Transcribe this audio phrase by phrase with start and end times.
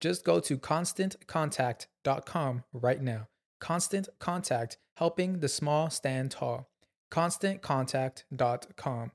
[0.00, 3.28] Just go to constantcontact.com right now.
[3.60, 6.68] Constant Contact, helping the small stand tall.
[7.10, 9.12] ConstantContact.com.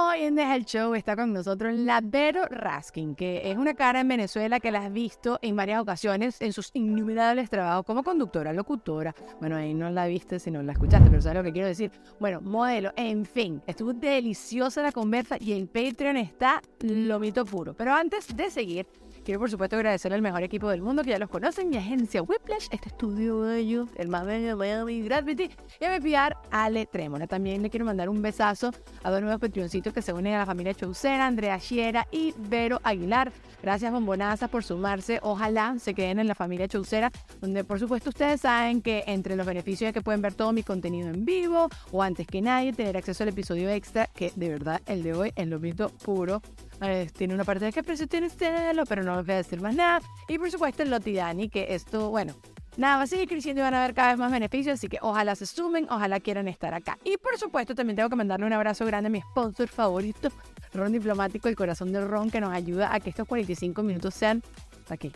[0.00, 3.98] Hoy en Deja el Show está con nosotros la Vero Raskin, que es una cara
[3.98, 8.52] en Venezuela que la has visto en varias ocasiones en sus innumerables trabajos como conductora,
[8.52, 9.12] locutora.
[9.40, 11.90] Bueno, ahí no la viste si no la escuchaste, pero sabes lo que quiero decir.
[12.20, 17.74] Bueno, modelo, en fin, estuvo deliciosa la conversa y el Patreon está lomito puro.
[17.74, 18.86] Pero antes de seguir,
[19.28, 22.22] Quiero, por supuesto, agradecer al mejor equipo del mundo que ya los conocen, mi agencia
[22.22, 26.86] Whiplash, este estudio de ellos, el más bello de Gravity, y a mi PR, Ale
[26.86, 27.26] Trémola.
[27.26, 28.70] También le quiero mandar un besazo
[29.02, 32.80] a dos nuevos patroncitos que se unen a la familia Chaucera, Andrea Chiera y Vero
[32.82, 33.30] Aguilar.
[33.62, 35.20] Gracias, bombonazas, por sumarse.
[35.22, 37.12] Ojalá se queden en la familia Chaucera,
[37.42, 40.62] donde, por supuesto, ustedes saben que entre los beneficios es que pueden ver todo mi
[40.62, 44.80] contenido en vivo o antes que nadie, tener acceso al episodio extra, que de verdad
[44.86, 46.40] el de hoy es lo mismo puro
[46.80, 49.60] eh, tiene una parte de qué precio tiene Stelo, pero no les voy a decir
[49.60, 50.00] más nada.
[50.28, 52.34] Y por supuesto el Lotidani, que esto, bueno,
[52.76, 54.98] nada, va a seguir creciendo y van a haber cada vez más beneficios, así que
[55.02, 56.98] ojalá se sumen, ojalá quieran estar acá.
[57.04, 60.30] Y por supuesto también tengo que mandarle un abrazo grande a mi sponsor favorito,
[60.72, 64.42] Ron Diplomático, el corazón del Ron, que nos ayuda a que estos 45 minutos sean,
[64.88, 65.10] aquí,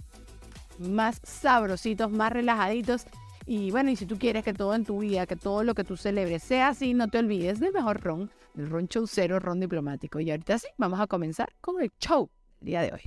[0.78, 3.04] más sabrositos, más relajaditos.
[3.46, 5.84] Y bueno, y si tú quieres que todo en tu vida, que todo lo que
[5.84, 10.20] tú celebres sea así, no te olvides del mejor ron el ron cero ron diplomático.
[10.20, 12.30] Y ahorita sí, vamos a comenzar con el show
[12.60, 13.02] del día de hoy.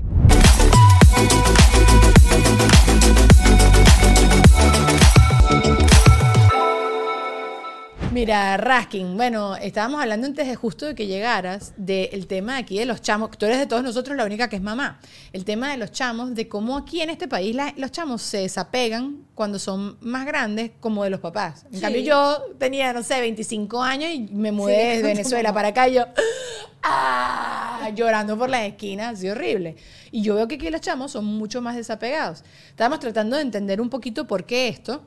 [8.16, 12.80] Mira, Raskin, bueno, estábamos hablando antes de justo de que llegaras del tema de aquí
[12.80, 15.02] de los chamos, tú eres de todos nosotros la única que es mamá,
[15.34, 19.26] el tema de los chamos, de cómo aquí en este país los chamos se desapegan
[19.36, 21.66] cuando son más grandes como de los papás.
[21.74, 25.90] En cambio yo tenía, no sé, 25 años y me mudé de Venezuela para acá
[25.90, 26.06] y yo,
[26.84, 27.90] ¡ah!
[27.94, 29.76] llorando por las esquinas, así horrible.
[30.12, 32.46] Y yo veo que aquí los chamos son mucho más desapegados.
[32.70, 35.03] Estábamos tratando de entender un poquito por qué esto.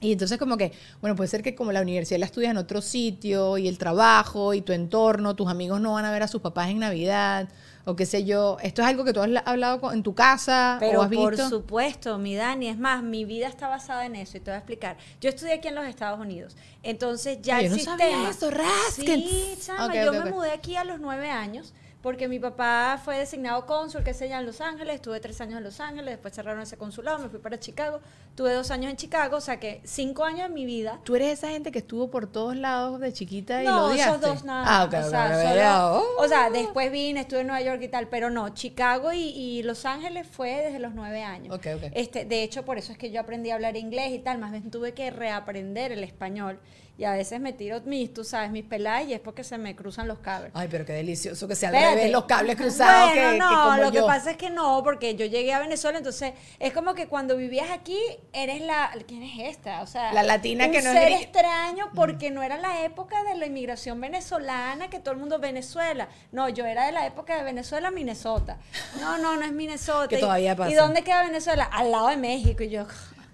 [0.00, 2.80] Y entonces como que, bueno, puede ser que como la universidad la estudias en otro
[2.80, 6.40] sitio y el trabajo y tu entorno, tus amigos no van a ver a sus
[6.40, 7.48] papás en Navidad
[7.84, 8.56] o qué sé yo.
[8.62, 11.24] ¿Esto es algo que tú has hablado en tu casa Pero o has visto?
[11.24, 12.68] por supuesto, mi Dani.
[12.68, 14.96] Es más, mi vida está basada en eso y te voy a explicar.
[15.20, 16.56] Yo estudié aquí en los Estados Unidos.
[16.82, 17.98] Entonces ya Ay, el yo no sistema...
[17.98, 18.50] sabía eso.
[18.94, 23.66] Sí, chama, yo me mudé aquí a los nueve años porque mi papá fue designado
[23.66, 26.62] cónsul, que es allá en Los Ángeles, estuve tres años en Los Ángeles, después cerraron
[26.62, 28.00] ese consulado, me fui para Chicago,
[28.34, 31.32] tuve dos años en Chicago, o sea que cinco años de mi vida Tú eres
[31.38, 34.16] esa gente que estuvo por todos lados de chiquita y lo no, odiaste.
[34.16, 34.64] esos dos nada.
[34.66, 36.04] Ah, ok, o, sea, solo- ok.
[36.24, 39.62] o sea, después vine, estuve en Nueva York y tal, pero no, Chicago y, y
[39.62, 41.54] Los Ángeles fue desde los nueve años.
[41.54, 41.92] Ok, ok.
[41.94, 44.52] Este, de hecho, por eso es que yo aprendí a hablar inglés y tal, más
[44.52, 46.58] bien tuve que reaprender el español.
[47.00, 49.74] Y a veces me tiro mis, tú sabes, mis peladas y es porque se me
[49.74, 50.50] cruzan los cables.
[50.54, 51.96] Ay, pero qué delicioso que sea al Espérate.
[51.96, 53.92] revés, los cables cruzados Bueno, que, no, que como lo yo.
[53.92, 57.38] que pasa es que no, porque yo llegué a Venezuela, entonces es como que cuando
[57.38, 57.96] vivías aquí
[58.34, 59.80] eres la ¿quién es esta?
[59.80, 62.84] O sea, La latina un que no es ser gri- extraño porque no era la
[62.84, 66.08] época de la inmigración venezolana que todo el mundo Venezuela.
[66.32, 68.58] No, yo era de la época de Venezuela Minnesota.
[69.00, 70.06] No, no, no es Minnesota.
[70.06, 70.70] Que Y- todavía pasa.
[70.70, 71.64] ¿Y dónde queda Venezuela?
[71.64, 72.84] Al lado de México y yo.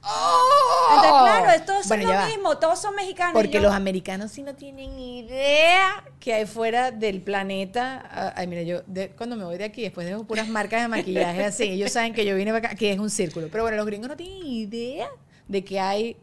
[0.09, 0.95] ¡Oh!
[0.95, 1.11] Entonces,
[1.43, 2.27] claro, todos son Bueno, ya lo va.
[2.29, 3.33] mismo, todos son mexicanos.
[3.35, 8.03] Porque yo- los americanos sí no tienen idea que hay fuera del planeta.
[8.11, 10.89] Ah, Ay, mira, yo de- cuando me voy de aquí, después dejo puras marcas de
[10.89, 11.65] maquillaje así.
[11.65, 13.49] Ellos saben que yo vine para acá, que es un círculo.
[13.51, 15.09] Pero bueno, los gringos no tienen idea
[15.49, 16.17] de que hay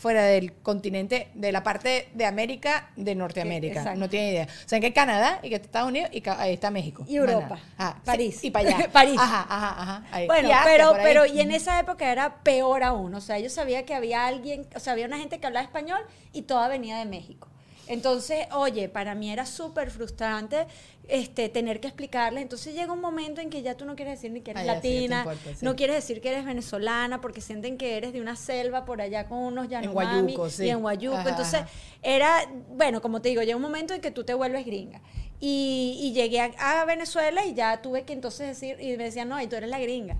[0.00, 3.80] fuera del continente, de la parte de América, de Norteamérica.
[3.80, 4.00] Exacto.
[4.00, 4.44] No tiene idea.
[4.44, 7.04] O sea, que Canadá y que Estados Unidos y ahí está México.
[7.06, 7.58] Y Europa.
[7.76, 8.44] Ah, sí, París.
[8.44, 8.88] y para allá.
[8.92, 9.18] París.
[9.20, 10.04] Ajá, ajá, ajá.
[10.10, 10.26] ahí.
[10.26, 13.14] Bueno, Y pero, pero y en esa época era peor aún.
[13.14, 16.00] O sea, yo sabía que había alguien, o sea, había una gente que hablaba español
[16.32, 17.49] y toda venía de México.
[17.90, 20.68] Entonces, oye, para mí era súper frustrante
[21.08, 22.40] este, tener que explicarles.
[22.40, 24.68] Entonces llega un momento en que ya tú no quieres decir ni que eres sí,
[24.68, 25.64] latina, importa, sí.
[25.64, 29.26] no quieres decir que eres venezolana porque sienten que eres de una selva por allá
[29.26, 30.66] con unos Yanomami Guayuco, sí.
[30.66, 31.16] y en Guayuco.
[31.16, 31.70] Ajá, Entonces, ajá.
[32.02, 35.02] era, bueno, como te digo, llega un momento en que tú te vuelves gringa.
[35.40, 39.28] Y, y llegué a, a Venezuela y ya tuve que entonces decir, y me decían,
[39.28, 40.16] no, y tú eres la gringa.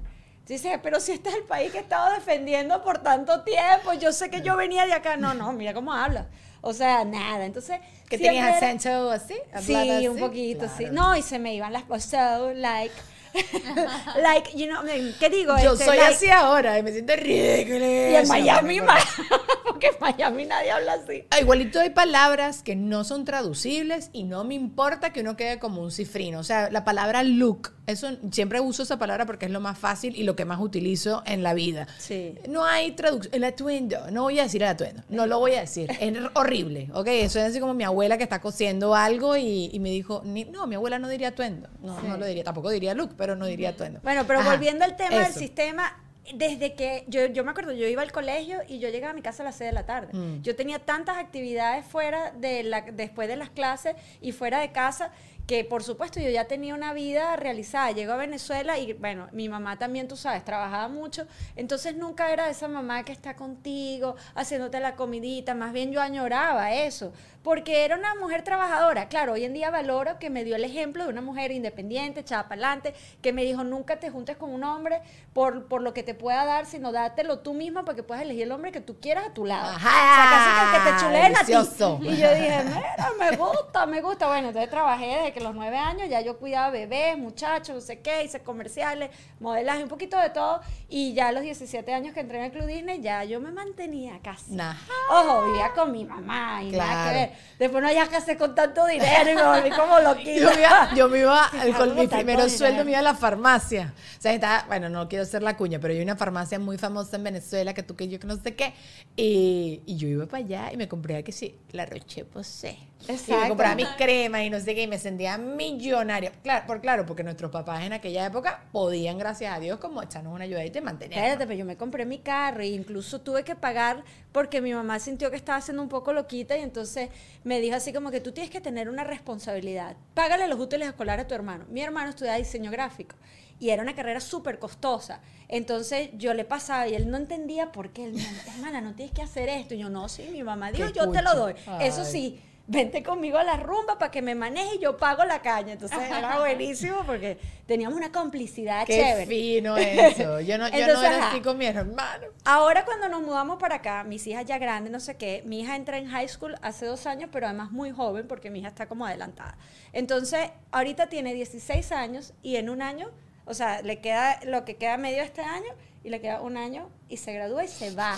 [0.47, 4.11] Dice, pero si este es el país que he estado defendiendo por tanto tiempo, yo
[4.13, 5.17] sé que yo venía de acá.
[5.17, 6.27] No, no, mira cómo habla.
[6.61, 7.45] O sea, nada.
[7.47, 7.79] Entonces,
[8.09, 9.35] ¿Que tenías era- acento así?
[9.61, 10.21] Sí, ¿Hablabas un así?
[10.21, 10.85] poquito, sí.
[10.87, 10.93] Claro.
[10.93, 12.93] No, y se me iban las cosas, so, like,
[14.23, 14.83] like, you know,
[15.19, 15.57] ¿qué digo?
[15.63, 17.79] Yo Este, soy like, así ahora y me siento ridículo.
[17.85, 19.05] Y en Miami más,
[19.65, 21.25] porque en Miami nadie habla así.
[21.31, 25.59] Ah, Igualito hay palabras que no son traducibles y no me importa que uno quede
[25.59, 26.41] como un cifrino.
[26.41, 30.17] O sea, la palabra look, eso siempre uso esa palabra porque es lo más fácil
[30.17, 31.87] y lo que más utilizo en la vida.
[31.99, 32.35] Sí.
[32.49, 33.35] No hay traducción.
[33.35, 35.91] El atuendo, no voy a decir el atuendo, no lo voy a decir.
[36.01, 37.07] Es horrible, ¿ok?
[37.09, 40.45] Eso es así como mi abuela que está cosiendo algo y, y me dijo, ni-
[40.45, 41.69] no, mi abuela no diría atuendo.
[41.83, 44.01] No, no lo diría, tampoco diría look, pero no diría atuendo.
[44.03, 45.39] Bueno, pero Ajá, volviendo al tema del eso.
[45.39, 45.97] sistema,
[46.35, 49.23] desde que yo, yo me acuerdo, yo iba al colegio y yo llegaba a mi
[49.23, 50.13] casa a las 6 de la tarde.
[50.17, 50.43] Mm.
[50.43, 55.11] Yo tenía tantas actividades fuera de la, después de las clases y fuera de casa
[55.51, 57.91] que por supuesto yo ya tenía una vida realizada.
[57.91, 61.27] Llego a Venezuela y bueno, mi mamá también, tú sabes, trabajaba mucho,
[61.57, 66.73] entonces nunca era esa mamá que está contigo, haciéndote la comidita, más bien yo añoraba
[66.73, 67.13] eso,
[67.43, 69.09] porque era una mujer trabajadora.
[69.09, 72.45] Claro, hoy en día valoro que me dio el ejemplo de una mujer independiente, echada
[72.45, 75.01] para adelante, que me dijo, nunca te juntes con un hombre
[75.33, 78.53] por, por lo que te pueda dar, sino dátelo tú misma porque puedes elegir el
[78.53, 79.71] hombre que tú quieras a tu lado.
[79.71, 81.53] Ajá, o sea, casi que el que te chuleen a ti.
[81.53, 81.99] delicioso.
[82.03, 84.27] Y yo dije, mira, me gusta, me gusta.
[84.27, 88.01] Bueno, entonces trabajé desde que los nueve años, ya yo cuidaba bebés, muchachos, no sé
[88.01, 90.61] qué, hice comerciales, modelaje, un poquito de todo.
[90.89, 93.51] Y ya a los 17 años que entré en el Club Disney, ya yo me
[93.51, 94.53] mantenía casi.
[94.53, 94.75] Nah.
[95.11, 97.30] Ojo, vivía con mi mamá y nada que Claro.
[97.59, 100.41] Después no ya casé con tanto dinero y me volví como loquita.
[100.41, 103.03] Yo me iba, yo me iba con mi tan primer bonito, sueldo me iba a
[103.03, 103.93] la farmacia.
[104.19, 107.17] O sea, estaba, bueno, no quiero hacer la cuña, pero hay una farmacia muy famosa
[107.17, 108.75] en Venezuela que tú que yo que no sé qué.
[109.17, 112.90] Y, y yo iba para allá y me compré que sí, la Roche Posay.
[113.03, 113.49] Y me Exacto.
[113.49, 116.33] compraba mis cremas y no sé qué, y me sentía millonaria.
[116.43, 120.35] Claro, por claro, porque nuestros papás en aquella época podían, gracias a Dios, como echarnos
[120.35, 121.25] una ayudadita y mantenernos.
[121.25, 124.99] Espérate, pero yo me compré mi carro e incluso tuve que pagar porque mi mamá
[124.99, 127.11] sintió que estaba siendo un poco loquita y entonces
[127.45, 129.97] me dijo así como que tú tienes que tener una responsabilidad.
[130.15, 131.65] Págale los útiles escolares a tu hermano.
[131.71, 133.17] Mi hermano estudiaba diseño gráfico
[133.61, 135.21] y era una carrera súper costosa.
[135.49, 138.05] Entonces yo le pasaba y él no entendía por qué.
[138.05, 138.25] Él me
[138.55, 139.75] hermana, no tienes que hacer esto.
[139.75, 141.55] Y yo, no, sí, mi mamá dijo, yo te lo doy.
[141.81, 145.43] Eso sí, vente conmigo a la rumba para que me maneje y yo pago la
[145.43, 145.73] caña.
[145.73, 147.37] Entonces era buenísimo porque
[147.67, 149.27] teníamos una complicidad Qué chévere.
[149.27, 150.39] fino eso.
[150.41, 151.31] Yo no, yo no Entonces, era ajá.
[151.31, 152.27] así con mi hermano.
[152.45, 155.75] Ahora cuando nos mudamos para acá, mis hijas ya grandes, no sé qué, mi hija
[155.75, 158.87] entra en high school hace dos años, pero además muy joven porque mi hija está
[158.87, 159.59] como adelantada.
[159.93, 163.11] Entonces, ahorita tiene 16 años y en un año,
[163.47, 165.73] o sea, le queda lo que queda medio este año
[166.05, 168.17] y le queda un año y se gradúa y se va.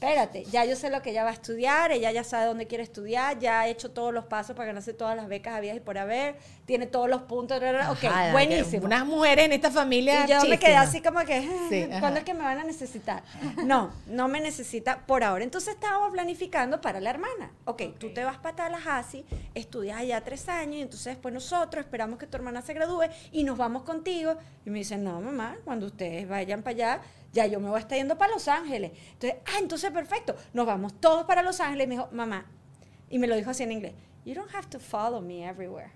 [0.00, 2.82] Espérate, ya yo sé lo que ella va a estudiar, ella ya sabe dónde quiere
[2.82, 5.98] estudiar, ya ha hecho todos los pasos para ganarse todas las becas habidas y por
[5.98, 8.86] haber, tiene todos los puntos, ok, Ajá, que buenísimo.
[8.86, 10.24] Unas mujeres en esta familia.
[10.24, 13.22] Y yo me quedé así como que, Sí, ¿cuándo es que me van a necesitar?
[13.66, 15.44] No, no me necesita por ahora.
[15.44, 17.50] Entonces estábamos planificando para la hermana.
[17.66, 22.18] Ok, tú te vas para Tallahassee, estudias allá tres años y entonces después nosotros esperamos
[22.18, 24.36] que tu hermana se gradúe y nos vamos contigo.
[24.64, 27.00] Y me dicen, no, mamá, cuando ustedes vayan para allá,
[27.32, 28.92] ya yo me voy a estar yendo para Los Ángeles.
[29.12, 31.88] Entonces, ah, entonces perfecto, nos vamos todos para Los Ángeles.
[31.88, 32.46] Me dijo, mamá,
[33.08, 33.94] y me lo dijo así en inglés,
[34.24, 35.92] you don't have to follow me everywhere.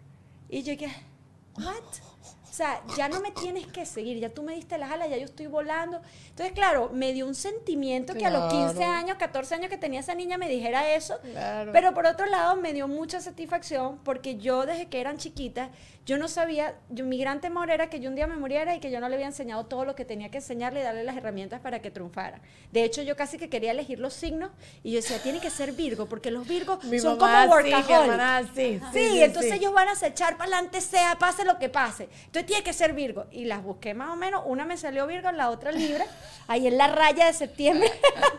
[0.49, 0.93] Y yo dije,
[1.57, 1.83] what?
[2.55, 5.17] O sea, ya no me tienes que seguir, ya tú me diste las alas, ya
[5.17, 6.01] yo estoy volando.
[6.29, 8.93] Entonces, claro, me dio un sentimiento que a los 15 Claro.
[8.93, 11.19] años, 14 años que tenía esa niña me dijera eso.
[11.33, 11.73] Claro.
[11.73, 15.71] Pero por otro lado, me dio mucha satisfacción porque yo desde que eran chiquitas,
[16.07, 18.79] yo no sabía, yo, mi gran temor era que yo un día me muriera y
[18.79, 21.17] que yo no le había enseñado todo lo que tenía que enseñarle y darle las
[21.17, 22.41] herramientas para que triunfara.
[22.73, 24.51] De hecho, yo casi que quería elegir los signos
[24.85, 28.51] y yo decía, tiene que ser Virgo, porque los Virgos Mi son mamá como workaholics.
[28.55, 31.71] sí, Sí, sí, sí, entonces ellos van a echar para adelante, sea, pase lo que
[31.71, 32.11] pase.
[32.27, 33.27] Entonces tiene que ser Virgo.
[33.31, 34.43] Y las busqué más o menos.
[34.47, 36.05] Una me salió Virgo, la otra Libra.
[36.47, 37.91] Ahí en la raya de septiembre.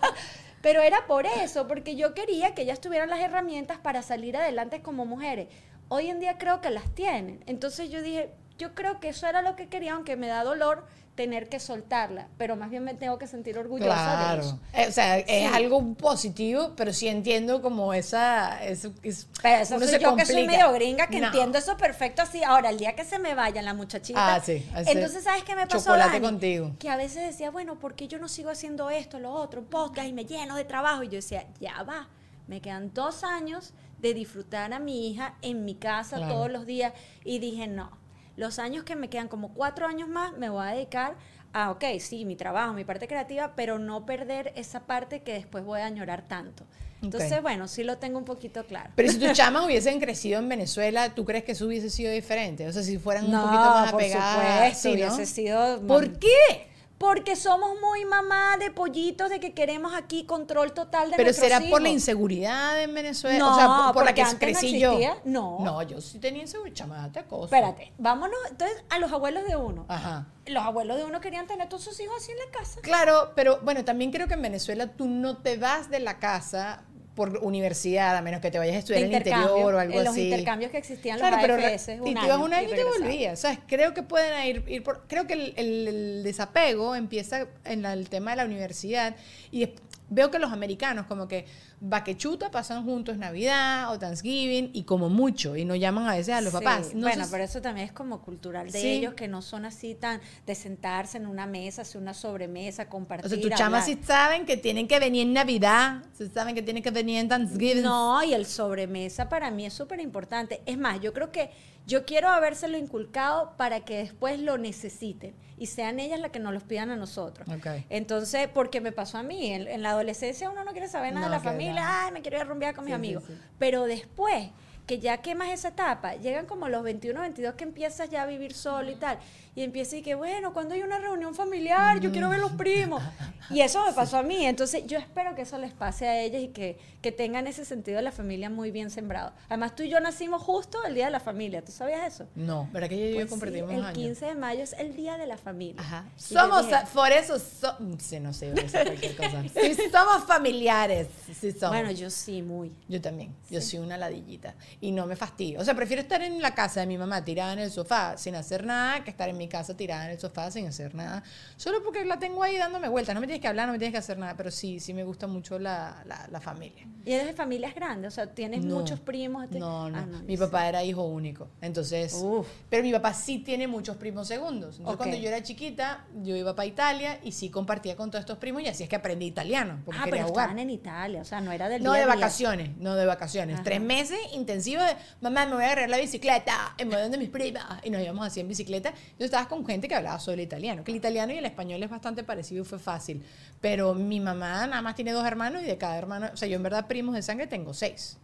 [0.62, 4.82] Pero era por eso, porque yo quería que ellas tuvieran las herramientas para salir adelante
[4.82, 5.48] como mujeres.
[5.90, 7.44] Hoy en día creo que las tienen.
[7.46, 10.86] Entonces yo dije, yo creo que eso era lo que quería, aunque me da dolor
[11.16, 14.60] tener que soltarla, pero más bien me tengo que sentir orgullosa de eso.
[14.60, 14.84] Claro.
[14.84, 18.62] Eh, o sea, es algo positivo, pero sí entiendo como esa...
[18.66, 20.52] eso- es- Pero eso soy se yo que soy complica.
[20.52, 21.28] medio gringa, que No.
[21.28, 22.44] entiendo eso perfecto así.
[22.44, 24.36] Ahora, el día que se me vayan la muchachita.
[24.36, 25.86] Ah, sí, Entonces, ¿sabes qué me pasó?
[25.86, 26.26] chocolate Dani?
[26.26, 26.72] contigo.
[26.80, 29.68] Que a veces decía, bueno, ¿por qué yo no sigo haciendo esto, lo otro, un
[29.68, 31.02] podcast y me lleno de trabajo?
[31.04, 32.10] Y yo decía, ya va.
[32.48, 36.34] Me quedan dos años de disfrutar a mi hija en mi casa Claro.
[36.34, 36.92] todos los días.
[37.24, 37.90] Y dije, no.
[38.38, 41.16] Los años que me quedan, como cuatro años más, me voy a dedicar
[41.54, 45.64] a, ok, sí, mi trabajo, mi parte creativa, pero no perder esa parte que después
[45.64, 46.66] voy a añorar tanto.
[47.02, 47.42] Entonces, Ok.
[47.44, 48.90] bueno, sí lo tengo un poquito claro.
[48.96, 52.68] Pero si tus chamas hubiesen crecido en Venezuela, ¿tú crees que eso hubiese sido diferente?
[52.68, 54.34] O sea, si fueran un poquito más por apegadas.
[54.36, 54.94] supuesto, ¿sí, no?
[54.94, 55.82] hubiese sido...
[55.88, 56.75] ¿Por qué?
[57.06, 61.62] Porque somos muy mamá de pollitos, de que queremos aquí control total de Pero será
[61.70, 64.80] por la inseguridad en Venezuela, No, o sea, por, por la que antes no crecí
[64.80, 64.98] yo.
[65.24, 65.60] no.
[65.60, 67.56] No, yo sí tenía inseguridad, chama, date cosa.
[67.56, 69.86] Espérate, vámonos entonces a los abuelos de uno.
[69.88, 70.30] Ajá.
[70.48, 72.82] Los abuelos de uno querían tener todos sus hijos así en la casa.
[72.82, 76.86] Claro, pero bueno, también creo que en Venezuela tú no te vas de la casa
[77.16, 80.04] por universidad, a menos que te vayas a estudiar en el interior o algo en
[80.04, 80.24] los así.
[80.26, 82.70] intercambios que existían Claro, los pero AFS, re- un y te ibas un año y
[82.72, 83.00] te regresabas.
[83.00, 83.40] volvías.
[83.40, 83.60] ¿Sabes?
[83.68, 85.08] Creo que pueden ir, ir por.
[85.08, 89.16] Creo que el, el- el desapego empieza en la- el tema de la universidad.
[89.52, 89.70] Y
[90.10, 91.46] veo que los americanos, como que
[91.82, 95.56] vaquechuta, pasan juntos Navidad o Thanksgiving y como mucho.
[95.56, 96.94] Y no llaman a veces a los Sí, papás.
[96.96, 98.88] No bueno, pero eso también es como cultural de Sí.
[98.88, 103.26] ellos, que no son así tan de sentarse en una mesa, hacer una sobremesa, compartir.
[103.26, 106.62] O sea, tus chamas sí saben que tienen que venir en Navidad, sí saben que
[106.62, 107.84] tienen que venir en Thanksgiving.
[107.84, 110.62] No, y el sobremesa para mí es súper importante.
[110.66, 111.52] Es más, yo creo que
[111.88, 116.54] yo quiero habérselo inculcado para que después lo necesiten y sean ellas las que nos
[116.54, 117.48] los pidan a nosotros.
[117.90, 121.28] Entonces, porque me pasó a mí, en, en la adolescencia uno no quiere saber nada
[121.28, 123.24] No, de la familia, ay, me quiero ir a rumbear con mis Sí, sí, amigos.
[123.28, 123.34] sí.
[123.60, 124.50] Pero después,
[124.88, 128.54] que ya quemas esa etapa, llegan como los 21, 22 que empiezas ya a vivir
[128.54, 129.18] solo y tal,
[129.56, 133.02] y empiezas y que, bueno, cuando hay una reunión familiar, yo quiero ver los primos.
[133.50, 136.42] Y eso me pasó a mí, entonces yo espero que eso les pase a ellas
[136.42, 139.32] y que, que tengan ese sentido de la familia muy bien sembrado.
[139.48, 142.28] Además, tú y yo nacimos justo el Día de la Familia, ¿tú sabías eso?
[142.36, 143.94] No, ¿verdad que yo Pues sí, compartimos el años?
[143.94, 145.82] 15 de mayo es el Día de la Familia.
[145.82, 146.06] Ajá.
[146.18, 149.44] Y yo Somos, dije, por eso, so- sí, no sé, cualquier cosa.
[149.54, 151.08] Sí, somos familiares.
[151.40, 151.70] Sí, somos.
[151.70, 152.74] bueno, yo sí, muy.
[152.88, 153.34] Yo también.
[153.50, 154.56] Yo soy una ladillita.
[154.82, 155.60] Y no me fastidio.
[155.62, 158.36] O sea, prefiero estar en la casa de mi mamá tirada en el sofá sin
[158.36, 161.24] hacer nada que estar en mi casa tirada en el sofá sin hacer nada.
[161.58, 163.14] Solo porque la tengo ahí dándome vueltas.
[163.16, 164.36] No me tienes que hablar, no me tienes que hacer nada.
[164.38, 166.88] Pero sí, sí me gusta mucho la, la, la familia.
[167.06, 168.14] ¿Y eres de familias grandes?
[168.14, 168.76] O sea, ¿tienes No.
[168.76, 169.50] muchos primos?
[169.50, 169.98] ¿Te- No, no.
[169.98, 171.48] Ah, no, mi papá era hijo único.
[171.62, 172.48] Entonces, Uf.
[172.70, 174.78] pero mi papá sí tiene muchos primos segundos.
[174.78, 174.98] Entonces, Ok.
[174.98, 178.62] cuando yo era chiquita, yo iba para Italia y sí compartía con todos estos primos
[178.64, 179.82] y así es que aprendí italiano.
[179.86, 180.46] Porque Ah, quería pero jugar.
[180.46, 182.16] estaban en Italia, o sea, no era del No día de día.
[182.16, 183.56] vacaciones, no de vacaciones.
[183.56, 183.64] Ajá.
[183.64, 187.30] Tres meses intensivos de, mamá, me voy a agarrar la bicicleta, en medio de mis
[187.30, 187.66] primas.
[187.84, 188.94] Y nos íbamos así en bicicleta.
[189.20, 191.90] Yo estaba con gente que hablaba solo italiano, que el italiano y el español es
[191.90, 193.24] bastante parecido y fue fácil.
[193.62, 196.56] Pero mi mamá nada más tiene dos hermanos y de cada hermano, o sea, yo
[196.56, 198.18] en verdad primos de sangre tengo seis.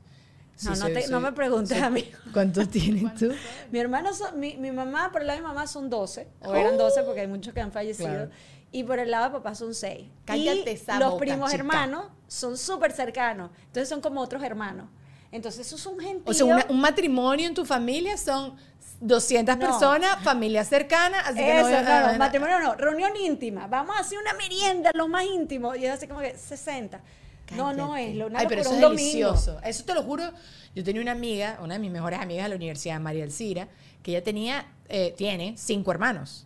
[0.63, 2.05] No, Sí, no, soy- te- no soy- me preguntes soy- a mí.
[2.33, 3.31] ¿Cuántos tienes tú?
[3.71, 6.53] Mi hermano, son- mi, mi mamá, por el lado de mi mamá son 12, o
[6.55, 8.07] eran 12 porque hay muchos que han fallecido.
[8.09, 8.31] Claro.
[8.71, 10.07] Y por el lado de papá son 6.
[10.23, 11.59] Cállate y esa los boca, primos chica.
[11.61, 13.49] hermanos son súper cercanos.
[13.65, 14.87] Entonces son como otros hermanos.
[15.31, 16.23] Entonces eso es un gentío.
[16.29, 18.55] O sea, una- un matrimonio en tu familia son
[19.00, 19.65] 200 No.
[19.67, 23.67] personas, familia cercana, así que Eso, no, no, no, matrimonio no, reunión íntima.
[23.67, 25.75] Vamos a hacer una merienda, lo más íntimo.
[25.75, 27.01] Y es así como que 60.
[27.55, 29.01] No, no es, lo una Ay, pero eso un es domingo.
[29.03, 29.59] delicioso.
[29.63, 30.31] Eso te lo juro.
[30.73, 33.67] Yo tenía una amiga, una de mis mejores amigas de la universidad, María Elcira,
[34.03, 36.45] que ella tenía, eh, tiene cinco hermanos.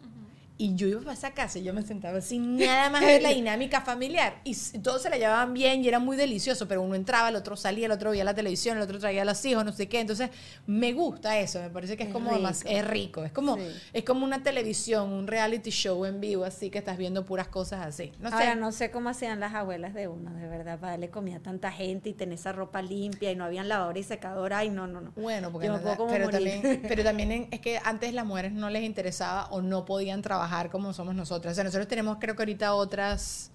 [0.57, 3.29] Y yo iba a esa casa y yo me sentaba sin nada más ver la
[3.31, 4.39] dinámica familiar.
[4.45, 7.57] Y todos se la llevaban bien y era muy delicioso, pero uno entraba, el otro
[7.57, 9.99] salía, el otro veía la televisión, el otro traía a los hijos, no sé qué.
[9.99, 10.29] Entonces,
[10.65, 12.41] me gusta eso, me parece que es, Es como rico.
[12.41, 13.25] más, es rico.
[13.25, 13.63] Es como, Sí.
[13.91, 17.85] es como una televisión, un reality show en vivo, así que estás viendo puras cosas
[17.85, 18.13] así.
[18.19, 18.35] No sé.
[18.35, 21.41] Ahora no sé cómo hacían las abuelas de uno, de verdad, para darle comida a
[21.41, 24.59] tanta gente y tener esa ropa limpia y no habían lavadora y secadora.
[24.59, 25.11] Ay, no, no, no.
[25.17, 26.49] Bueno, porque Yo no- puedo como pero, morir.
[26.61, 30.44] también, pero también es que antes las mujeres no les interesaba o no podían trabajar
[30.69, 31.53] como somos nosotras.
[31.53, 33.51] O sea, nosotros tenemos creo que ahorita otras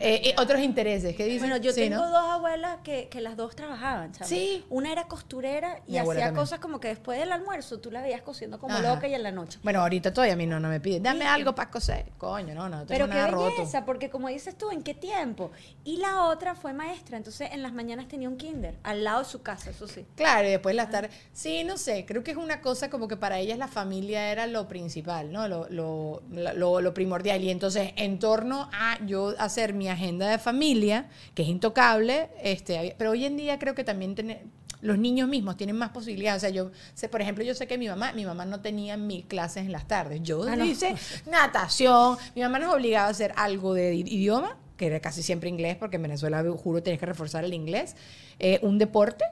[0.00, 1.14] eh, eh, otros intereses.
[1.16, 1.40] ¿Qué dices?
[1.40, 2.10] Bueno, yo Sí, tengo ¿no?
[2.10, 4.28] dos abuelas que, que las dos trabajaban, ¿sabes?
[4.28, 4.64] Sí.
[4.70, 6.34] Una era costurera y hacía también.
[6.34, 8.94] cosas como que después del almuerzo tú la veías cosiendo como Ajá.
[8.94, 9.58] loca y en la noche.
[9.62, 11.02] Bueno, ahorita todavía a mí no, no me piden.
[11.02, 11.26] Dame Sí.
[11.30, 12.06] algo para coser.
[12.18, 13.44] Coño, no, no, tengo Pero qué nada roto.
[13.56, 15.50] belleza, porque como dices tú, ¿en qué tiempo?
[15.84, 19.24] Y la otra fue maestra, entonces en las mañanas tenía un kinder al lado de
[19.26, 20.06] su casa, eso sí.
[20.16, 21.10] Claro, y después las tardes.
[21.32, 24.46] Sí, no sé, creo que es una cosa como que para ellas la familia era
[24.46, 25.48] lo principal, ¿no?
[25.48, 27.42] Lo, lo, lo, lo primordial.
[27.42, 32.94] Y entonces, en torno a yo hacer mi agenda de familia, que es intocable, este,
[32.98, 34.42] pero hoy en día creo que también tener-
[34.80, 36.42] los niños mismos tienen más posibilidades.
[36.42, 38.98] O sea, yo sé, por ejemplo, yo sé que mi mamá, mi mamá no tenía
[38.98, 40.22] mil clases en las tardes.
[40.22, 40.64] Yo Ah, no.
[40.66, 40.94] hice
[41.26, 42.16] natación.
[42.34, 45.96] Mi mamá nos obligaba a hacer algo de idioma, que era casi siempre inglés, porque
[45.96, 47.96] en Venezuela, juro, tienes que reforzar el inglés.
[48.40, 49.24] eh, un deporte.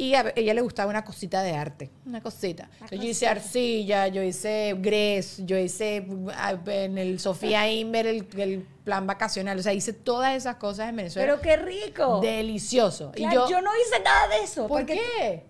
[0.00, 2.70] Y a ella le gustaba una cosita de arte, una cosita.
[2.72, 8.26] Entonces, yo hice arcilla, yo hice grés, yo hice ah, en el Sofía Inver el,
[8.38, 9.58] el plan vacacional.
[9.58, 11.30] O sea, hice todas esas cosas en Venezuela.
[11.30, 12.18] Pero qué rico.
[12.22, 13.12] Delicioso.
[13.12, 14.66] Claro, y yo, yo, no hice nada de eso.
[14.66, 15.44] ¿Por porque qué?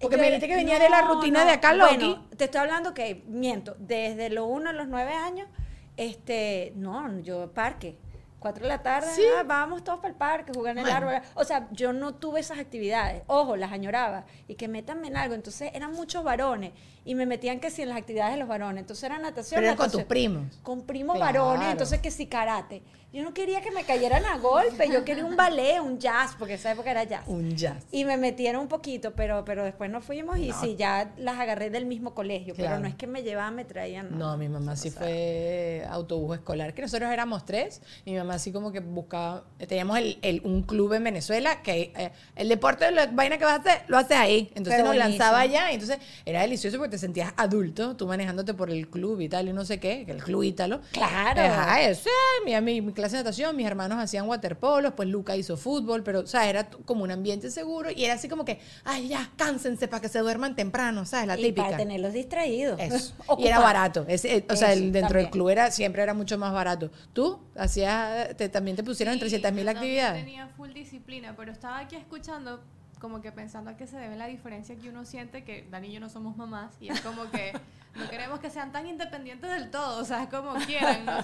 [0.00, 1.96] Porque me dijiste que venía de la rutina de acá, Loki.
[1.96, 5.48] Bueno, te estoy hablando que, miento, desde los 1 a los 9 años,
[5.96, 7.98] este, no, yo parque.
[8.42, 9.22] 4 de la tarde, Sí.
[9.38, 11.08] ah, vamos todos para el parque, jugar en el Bueno.
[11.08, 11.22] árbol.
[11.34, 13.22] O sea, yo no tuve esas actividades.
[13.28, 14.24] Ojo, las añoraba.
[14.48, 15.34] Y que métanme en algo.
[15.34, 16.72] Entonces eran muchos varones.
[17.04, 18.80] Y me metían que sí en las actividades de los varones.
[18.82, 19.56] Entonces era natación.
[19.58, 20.58] Pero eran con tus primos.
[20.62, 21.46] Con primos Claro.
[21.46, 21.70] varones.
[21.72, 22.82] Entonces que sí karate.
[23.12, 24.88] Yo no quería que me cayeran a golpe.
[24.90, 27.22] Yo quería un ballet, un jazz, porque esa época era jazz.
[27.26, 27.84] Un jazz.
[27.92, 30.60] Y me metieron un poquito, pero, pero después nos fuimos y No.
[30.60, 32.54] sí, ya las agarré del mismo colegio.
[32.56, 34.18] Pero no es que me llevaban, me traían.
[34.18, 38.72] No, mi mamá sí fue autobús escolar, que nosotros éramos tres, mi mamá así como
[38.72, 43.36] que buscaba, teníamos el, el- un club en Venezuela, que eh, el deporte, la vaina
[43.36, 44.50] que vas a hacer, lo haces ahí.
[44.54, 45.08] Entonces nos buenísimo.
[45.10, 49.20] lanzaba allá, y entonces era delicioso porque te sentías adulto, tú manejándote por el club
[49.20, 50.80] y tal, y no sé qué, el club Ítalo.
[50.92, 51.42] Claro.
[51.42, 52.08] Ajá, eso,
[52.46, 56.20] mi, mi, mi clase de natación, mis hermanos hacían waterpolo, pues Luca hizo fútbol, pero,
[56.20, 59.88] o sea, era como un ambiente seguro, y era así como que, ay, ya, cánsense
[59.88, 61.26] para que se duerman temprano, ¿sabes?
[61.26, 61.64] La y típica.
[61.64, 62.78] para tenerlos distraídos.
[62.80, 63.14] Eso.
[63.38, 64.04] y era barato.
[64.08, 65.30] Ese, eh, o sea, el- dentro del también.
[65.30, 66.90] club era, siempre era mucho más barato.
[67.12, 70.24] ¿Tú hacías, te, también te pusieron en Sí, 300 mil yo actividades?
[70.24, 72.60] tenía full disciplina, pero estaba aquí escuchando,
[73.02, 75.92] como que pensando a qué se debe la diferencia que uno siente que Dani y
[75.92, 77.52] yo no somos mamás y es como que
[77.96, 81.04] no queremos que sean tan independientes del todo, o sea, es como quieran.
[81.04, 81.18] ¿no?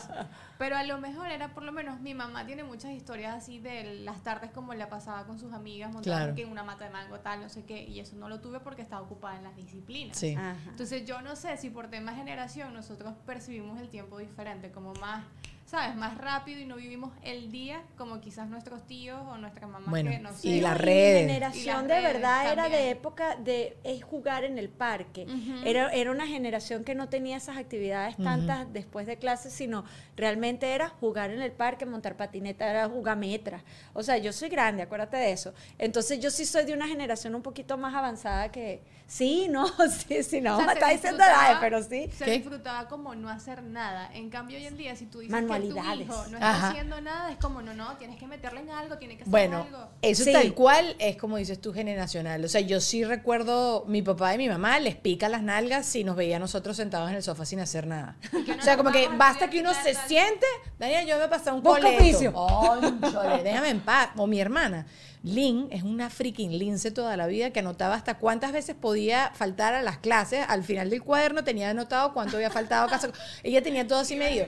[0.58, 4.00] Pero a lo mejor era por lo menos mi mamá tiene muchas historias así de
[4.00, 6.34] las tardes como la pasaba con sus amigas, montaban Claro.
[6.34, 8.58] que en una mata de mango tal, no sé qué, y eso no lo tuve
[8.60, 10.18] porque estaba ocupada en las disciplinas.
[10.18, 10.36] Sí.
[10.66, 15.24] Entonces yo no sé si por tema generación nosotros percibimos el tiempo diferente, como más,
[15.68, 15.94] ¿sabes?
[15.96, 20.10] Más rápido y no vivimos el día como quizás nuestros tíos o nuestras mamás Bueno,
[20.10, 20.60] que no y sé.
[20.62, 21.20] las mi redes.
[21.26, 25.26] generación Y las de verdad era de época de es jugar en el parque.
[25.64, 29.84] Era, era una generación que no tenía esas actividades tantas después de clases, sino
[30.16, 33.62] realmente era jugar en el parque, montar patineta, era jugametra.
[33.92, 35.52] O sea, yo soy grande, acuérdate de eso.
[35.76, 38.80] Entonces yo sí soy de una generación un poquito más avanzada que...
[39.06, 42.10] Sí, no, sí, sí, no, O sea, me está diciendo edades, pero sí.
[42.14, 42.30] Se ¿Qué?
[42.32, 44.10] disfrutaba como no hacer nada.
[44.12, 46.68] En cambio, hoy en día, si tú dices tu hijo no está Ajá.
[46.70, 49.62] haciendo nada, es como, no, no, tienes que meterle en algo, tiene que hacer Bueno,
[49.64, 49.88] algo.
[50.02, 50.32] eso Sí.
[50.32, 52.44] tal cual es como dices tú, generacional.
[52.44, 56.04] O sea, yo sí recuerdo, mi papá y mi mamá les pica las nalgas si
[56.04, 58.16] nos veía a nosotros sentados en el sofá sin hacer nada.
[58.32, 60.06] no o sea, como que basta que uno se tal.
[60.08, 60.46] siente,
[60.78, 62.32] Daniel, yo me he pasado un coleto.
[62.32, 64.10] Cónchale, déjame en paz.
[64.16, 64.86] O mi hermana.
[65.24, 69.74] Lynn es una freaking lince toda la vida que anotaba hasta cuántas veces podía faltar
[69.74, 70.44] a las clases.
[70.48, 73.10] Al final del cuaderno tenía anotado cuánto había faltado a casa.
[73.42, 74.46] Ella tenía todo así medio.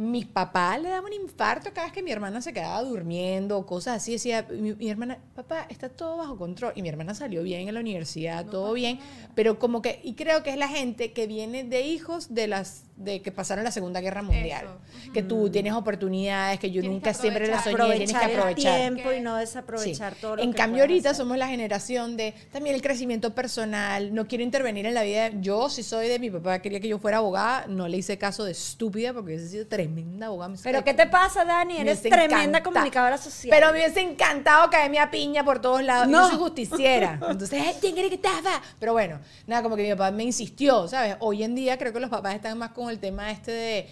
[0.00, 3.66] Mi papá le daba un infarto cada vez que mi hermana se quedaba durmiendo o
[3.66, 4.12] cosas así.
[4.12, 6.72] Decía, mi, mi hermana, papá, está todo bajo control.
[6.74, 8.98] Y mi hermana salió bien en la universidad, todo bien.
[9.34, 12.84] Pero como que, y creo que es la gente que viene de hijos de las
[13.00, 14.66] de que pasaron la Segunda Guerra Mundial.
[14.66, 15.12] Eso.
[15.12, 18.24] Que tú tienes oportunidades que yo Tienes nunca que siempre las soñé, Aprovechar, tienes que
[18.32, 18.78] el aprovechar.
[18.80, 20.20] tiempo y no desaprovechar Sí.
[20.20, 21.22] todo lo En que cambio, ahorita hacer.
[21.22, 24.14] somos la generación de también el crecimiento personal.
[24.14, 25.30] No quiero intervenir en la vida.
[25.40, 27.66] yo, si soy de mi papá, quería que yo fuera abogada.
[27.68, 30.54] No le hice caso de estúpida porque hubiese sido tremenda abogada.
[30.62, 31.78] Pero ¿qué te pasa, Dani?
[31.78, 32.64] Eres tremenda encantado.
[32.64, 33.50] comunicadora social.
[33.50, 36.08] Pero me hubiese encantado caerme a piña por todos lados.
[36.08, 36.22] No.
[36.22, 37.18] Yo soy justiciera.
[37.30, 38.60] Entonces, "Ay, ¿quién cree que estaba?
[38.78, 41.16] Pero bueno, nada, como que mi papá me insistió, ¿sabes?
[41.20, 43.86] Hoy en día creo que los papás están más con el tema este de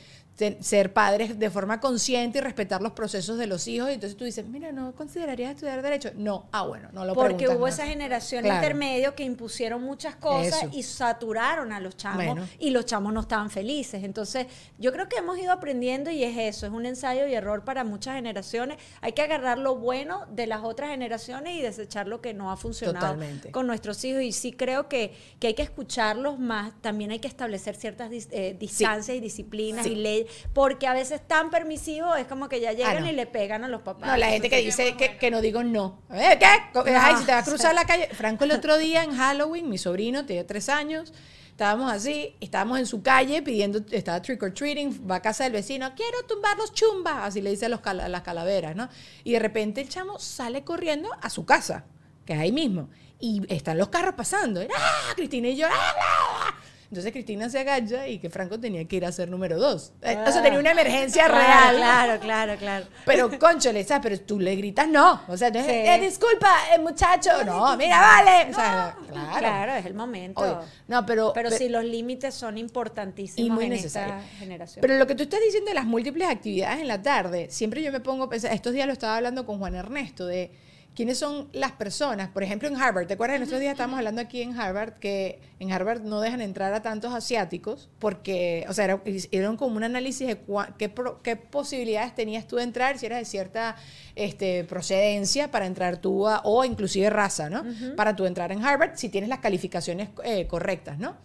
[0.60, 3.90] ser padres de forma consciente y respetar los procesos de los hijos.
[3.90, 6.10] Y entonces tú dices, mira, ¿no considerarías estudiar Derecho?
[6.14, 6.46] No.
[6.52, 7.74] Ah, bueno, no lo Porque hubo más.
[7.74, 8.56] esa generación Claro.
[8.62, 10.70] intermedio que impusieron muchas cosas Eso.
[10.72, 12.48] y saturaron a los chamos Bueno.
[12.58, 14.04] y los chamos no estaban felices.
[14.04, 14.46] Entonces,
[14.78, 17.82] yo creo que hemos ido aprendiendo y es eso, es un ensayo y error para
[17.84, 18.78] muchas generaciones.
[19.00, 22.56] Hay que agarrar lo bueno de las otras generaciones y desechar lo que no ha
[22.56, 23.50] funcionado Totalmente.
[23.50, 24.22] con nuestros hijos.
[24.22, 28.28] Y sí creo que, que hay que escucharlos más, también hay que establecer ciertas dis-
[28.30, 29.92] eh, distancias y disciplinas Sí.
[29.92, 33.08] y leyes, porque a veces tan permisivo es como que ya llegan no.
[33.08, 34.08] y le pegan a los papás.
[34.08, 36.00] No, la gente que dice que, no digo no.
[36.12, 36.90] ¿Eh, ¿Qué?
[36.96, 38.08] Ay, si te vas a cruzar la calle.
[38.08, 41.12] Franco el otro día en Halloween, mi sobrino tiene tres años,
[41.50, 45.52] estábamos así, estábamos en su calle pidiendo, estaba trick or treating, va a casa del
[45.54, 48.88] vecino, quiero tumbar los chumbas, así le dice a, los a las calaveras, ¿no?
[49.24, 51.84] Y de repente el chamo sale corriendo a su casa,
[52.24, 54.62] que es ahí mismo, y están los carros pasando.
[54.62, 55.12] y, ¡Ah!
[55.16, 56.54] Cristina y yo, ¡Ah!
[56.90, 59.92] Entonces Cristina se agacha y que Franco tenía que ir a ser número dos.
[60.00, 60.42] Eh, O sea, Ah.
[60.42, 61.76] tenía una emergencia Claro, real.
[61.76, 62.86] Claro, claro, claro.
[63.04, 64.02] Pero, conchole, ¿sabes?
[64.02, 65.20] Pero tú le gritas no.
[65.28, 65.78] O sea, entonces, Sí.
[65.86, 67.44] eh, disculpa, eh, muchacho.
[67.44, 68.50] No, mira, vale.
[68.50, 69.38] O sea, claro.
[69.38, 70.62] Claro, es el momento.
[70.86, 74.80] No, pero, Pero pe- sí, los límites son importantísimos Y muy en esta generación.
[74.80, 77.92] Pero lo que tú estás diciendo de las múltiples actividades en la tarde, siempre yo
[77.92, 80.50] me pongo a pensar, estos días lo estaba hablando con Juan Ernesto, de
[80.94, 83.36] quiénes son las personas, por ejemplo en Harvard, ¿te acuerdas?
[83.36, 86.82] En estos días estábamos hablando aquí en Harvard que en Harvard no dejan entrar a
[86.82, 91.36] tantos asiáticos porque, o sea, era, hicieron como un análisis de cua- qué, pro- qué
[91.36, 93.76] posibilidades tenías tú de entrar si eras de cierta
[94.16, 97.62] este, procedencia para entrar tú a, o inclusive raza, ¿no?
[97.94, 101.16] Para tú entrar en Harvard si tienes las calificaciones eh, correctas, ¿no?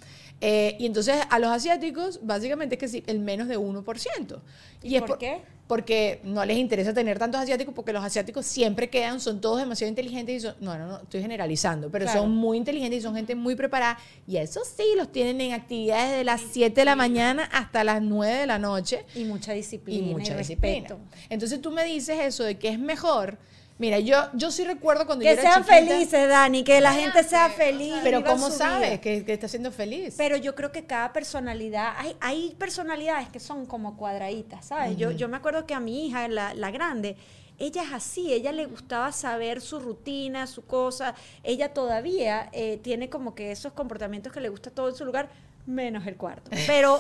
[0.46, 4.42] Eh, y entonces a los asiáticos, básicamente es que sí, el menos de 1%.
[4.82, 5.40] ¿Y es por qué?
[5.68, 9.88] Porque no les interesa tener tantos asiáticos, porque los asiáticos siempre quedan, son todos demasiado
[9.88, 12.24] inteligentes y son, no, no, no, estoy generalizando, pero Claro.
[12.24, 13.98] son muy inteligentes y son gente muy preparada.
[14.28, 18.02] Y eso sí, los tienen en actividades de las 7 de la mañana hasta las
[18.02, 20.90] 9 de la noche y mucha y disciplina y, mucha disciplina.
[20.90, 21.00] respeto.
[21.30, 23.38] Entonces tú me dices eso de que es mejor.
[23.80, 26.94] Mira, yo, yo sí recuerdo cuando Que yo era sean chiquita, felices, Dani, que la
[26.94, 27.96] gente sea feliz.
[28.04, 30.14] Pero ¿cómo sabes que, que está siendo feliz?
[30.18, 34.96] Pero yo creo que cada personalidad, hay, hay personalidades que son como cuadraditas, ¿sabes?
[34.98, 37.18] yo, yo me acuerdo que a mi hija, la, la grande,
[37.58, 43.10] ella es así, ella le gustaba saber su rutina, su cosa, ella todavía eh, tiene
[43.10, 45.30] como que esos comportamientos que le gusta todo en su lugar,
[45.66, 46.52] menos el cuarto.
[46.68, 47.00] Pero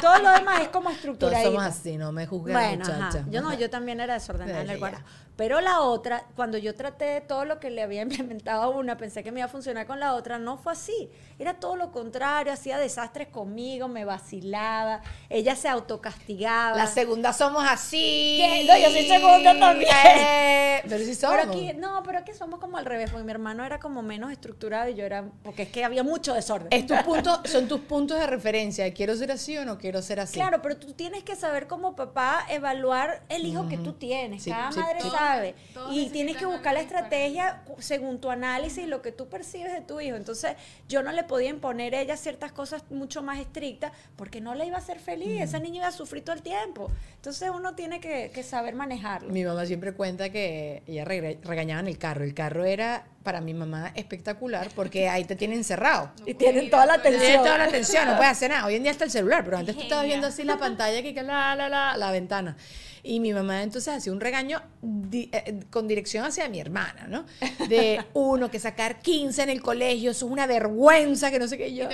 [0.00, 1.44] todo lo demás es como Todos estructurado.
[1.44, 3.18] somos así, no me juzgues, Bueno, muchacha.
[3.18, 3.24] ajá.
[3.30, 5.00] Yo no, yo también era desordenada en el cuarto.
[5.40, 8.98] Pero la otra, cuando yo traté de todo lo que le había implementado a una,
[8.98, 11.08] pensé que me iba a funcionar con la otra, no fue así.
[11.38, 15.00] Era todo lo contrario, hacía desastres conmigo, me vacilaba,
[15.30, 16.76] ella se autocastigaba.
[16.76, 18.36] Las segundas somos así.
[18.38, 18.64] ¿Qué?
[18.68, 19.90] No, yo soy segunda también.
[20.14, 21.36] Eh, pero sí somos.
[21.38, 24.30] pero aquí, no, pero aquí somos como al revés, porque mi hermano era como menos
[24.32, 26.68] estructurado y yo era, porque es que había mucho desorden.
[26.70, 28.92] Es tus puntos, son tus puntos de referencia.
[28.92, 30.34] ¿Quiero ser así o no quiero ser así?
[30.34, 34.42] Claro, pero tú tienes que saber como papá evaluar el hijo que tú tienes.
[34.42, 35.08] Sí, Cada sí, madre sí.
[35.08, 35.29] sabe.
[35.74, 39.72] Todos y tienes que buscar la estrategia según tu análisis y lo que tú percibes
[39.72, 40.16] de tu hijo.
[40.16, 40.52] Entonces,
[40.88, 44.64] yo no le podía imponer a ella ciertas cosas mucho más estrictas porque no la
[44.64, 45.40] iba a hacer feliz.
[45.40, 46.90] Esa niña iba a sufrir todo el tiempo.
[47.16, 49.32] Entonces, uno tiene que, que saber manejarlo.
[49.32, 52.24] Mi mamá siempre cuenta que ella regañaba en el carro.
[52.24, 56.10] El carro era para mi mamá espectacular porque ahí te tienen encerrado.
[56.26, 57.44] y tienen toda la atención.
[57.44, 58.66] toda la atención, no puedes hacer nada.
[58.66, 60.16] Hoy en día está el celular, pero antes tú estabas Genia.
[60.16, 62.56] viendo así la pantalla que que la, la, la, la ventana.
[63.02, 67.24] Y mi mamá entonces hacía un regaño di- eh, con dirección hacia mi hermana, ¿no?
[67.68, 71.56] De uno, que sacar 15 en el colegio, eso es una vergüenza, que no sé
[71.58, 71.88] qué yo.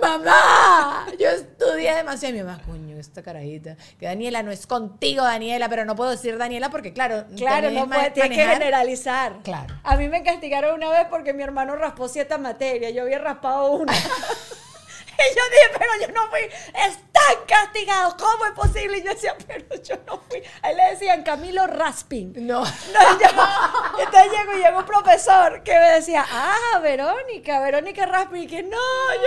[0.00, 1.06] ¡Mamá!
[1.18, 2.34] Yo estudié demasiado.
[2.34, 3.76] Y mi mamá, coño, esta carajita.
[3.98, 7.86] Que Daniela no es contigo, Daniela, pero no puedo decir Daniela porque, claro, Claro, no
[7.88, 9.38] puede, tienes que generalizar.
[9.42, 9.74] Claro.
[9.84, 12.92] A mí me castigaron una vez porque mi hermano raspó siete materias.
[12.92, 13.92] Yo había raspado una.
[15.12, 16.40] y yo dije, pero yo no fui.
[17.30, 18.14] Están castigados.
[18.14, 18.98] ¿Cómo es posible?
[18.98, 20.42] Y yo decía, pero yo no fui.
[20.62, 22.32] A él le decían Camilo Rasping.
[22.46, 22.62] No.
[22.62, 28.42] No, yo- entonces llegó, llegó un profesor que me decía, ah, Verónica, Verónica Rasping.
[28.42, 28.76] Y que no,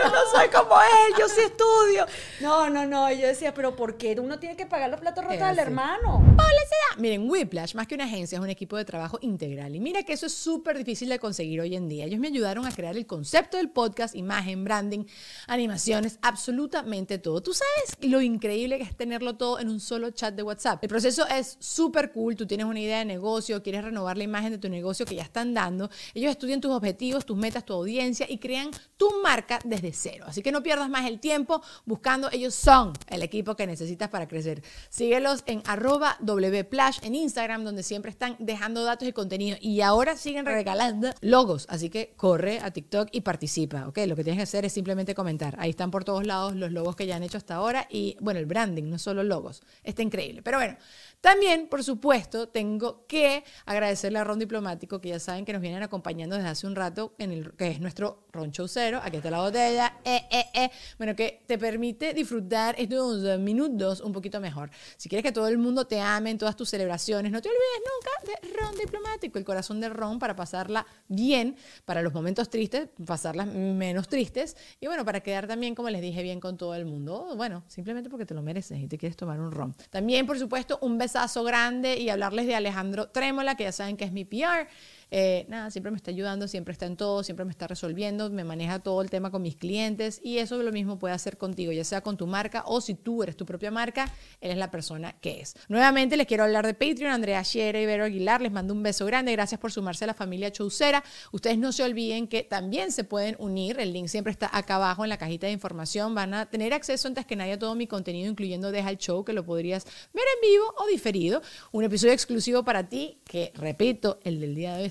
[0.01, 2.05] yo no soy como él, yo sí estudio.
[2.41, 3.11] No, no, no.
[3.11, 6.17] Y yo decía, pero ¿por qué uno tiene que pagar los platos rotos al hermano?
[6.19, 6.97] Publicidad.
[6.97, 9.75] Miren, Whiplash, más que una agencia, es un equipo de trabajo integral.
[9.75, 12.05] Y mira que eso es súper difícil de conseguir hoy en día.
[12.05, 15.05] Ellos me ayudaron a crear el concepto del podcast, imagen, branding,
[15.47, 17.41] animaciones, absolutamente todo.
[17.41, 20.83] Tú sabes lo increíble que es tenerlo todo en un solo chat de WhatsApp.
[20.83, 22.35] El proceso es súper cool.
[22.35, 25.23] Tú tienes una idea de negocio, quieres renovar la imagen de tu negocio que ya
[25.23, 25.89] están dando.
[26.13, 30.25] Ellos estudian tus objetivos, tus metas, tu audiencia y crean tu marca desde cero.
[30.27, 32.29] Así que no pierdas más el tiempo buscando.
[32.31, 34.63] Ellos son el equipo que necesitas para crecer.
[34.89, 39.57] Síguelos en arroba wplash en Instagram, donde siempre están dejando datos y contenido.
[39.61, 41.65] Y ahora siguen regalando logos.
[41.69, 43.87] Así que corre a TikTok y participa.
[43.87, 43.99] ¿ok?
[44.07, 45.55] Lo que tienes que hacer es simplemente comentar.
[45.59, 47.74] Ahí están por todos lados los logos que ya han hecho hasta ahora.
[47.89, 49.63] Y bueno, el branding, no solo logos.
[49.83, 50.41] Está increíble.
[50.41, 50.77] Pero bueno,
[51.25, 55.81] también, por supuesto, tengo que agradecerle a Ron Diplomático, que ya saben que nos vienen
[55.81, 58.99] acompañando desde hace un rato, en el, que es nuestro Ron Chaucero.
[59.03, 59.97] Aquí está la botella.
[60.05, 60.69] Eh, eh, eh.
[60.99, 64.69] Bueno, que te permite disfrutar estos minutos un poquito mejor.
[64.97, 67.81] Si quieres que todo el mundo te ame en todas tus celebraciones, no te olvides
[67.89, 72.89] nunca de Ron Diplomático, el corazón del Ron para pasarla bien, para los momentos tristes,
[73.03, 76.85] pasarlas menos tristes y bueno, para quedar también, como les dije, bien con todo el
[76.85, 77.33] mundo.
[77.35, 79.75] Bueno, simplemente porque te lo mereces y te quieres tomar un ron.
[79.89, 84.03] También, por supuesto, un besazo grande y hablarles de Alejandro Trémola, que ya saben que
[84.03, 84.67] es mi PR.
[85.11, 88.43] Eh, nada, siempre me está ayudando, siempre está en todo, siempre me está resolviendo, me
[88.43, 91.83] maneja todo el tema con mis clientes y eso lo mismo puede hacer contigo, ya
[91.83, 95.13] sea con tu marca o si tú eres tu propia marca, él es la persona
[95.13, 95.55] que es.
[95.69, 99.05] Nuevamente les quiero hablar de Patreon, Andrea Schiera y Vero Aguilar, les mando un beso
[99.05, 101.03] grande, gracias por sumarse a la familia Chaucera.
[101.31, 105.03] Ustedes no se olviden que también se pueden unir, el link siempre está acá abajo
[105.03, 107.87] en la cajita de información, van a tener acceso antes que nadie a todo mi
[107.87, 111.41] contenido, incluyendo Deja el Show, que lo podrías ver en vivo o diferido,
[111.71, 114.85] un episodio exclusivo para ti, que repito, el del día de hoy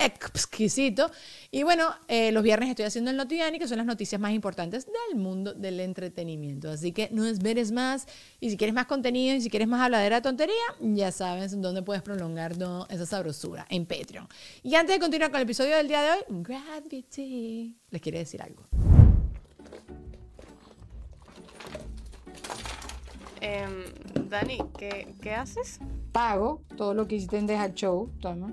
[0.00, 1.10] exquisito.
[1.50, 4.86] Y bueno, eh, los viernes estoy haciendo el Notidiani, que son las noticias más importantes
[4.86, 6.70] del mundo del entretenimiento.
[6.70, 8.06] Así que no esperes más.
[8.40, 11.82] Y si quieres más contenido y si quieres más habladera de tontería, ya sabes dónde
[11.82, 12.86] puedes prolongar ¿no?
[12.88, 14.26] esa sabrosura, en Patreon.
[14.62, 18.42] Y antes de continuar con el episodio del día de hoy, Gravity, les quiero decir
[18.42, 18.64] algo.
[23.40, 23.84] Em,
[24.28, 25.80] Dani, ¿qué, ¿qué haces?
[26.12, 28.52] Pago todo lo que hiciste en Deja Show, toma.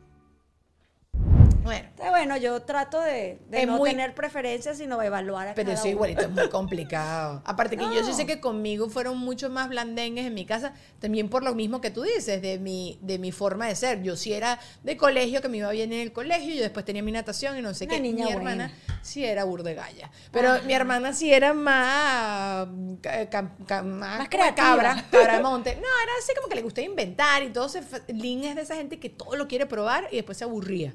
[1.63, 1.87] Bueno.
[2.09, 5.89] bueno, yo trato de, de no muy- tener preferencias, sino evaluar a Pero cada sí,
[5.89, 5.95] uno.
[5.95, 7.41] igualito, es muy complicado.
[7.45, 11.29] Aparte que yo sí sé que conmigo fueron mucho más blandengues en mi casa, también
[11.29, 14.01] por lo mismo que tú dices, de mi, de mi forma de ser.
[14.01, 17.03] Yo sí era de colegio, que me iba bien en el colegio, yo después tenía
[17.03, 18.01] mi natación y no sé Una qué.
[18.01, 18.51] niña mi buena.
[18.51, 20.09] hermana sí era burdegalla.
[20.31, 25.75] Pero mi hermana sí era más, más, cabra, cabra de monte.
[25.75, 28.75] No, era así como que le gustaba inventar y todo fa- Lynn es de esa
[28.75, 30.93] gente que todo lo quiere probar y después se aburría.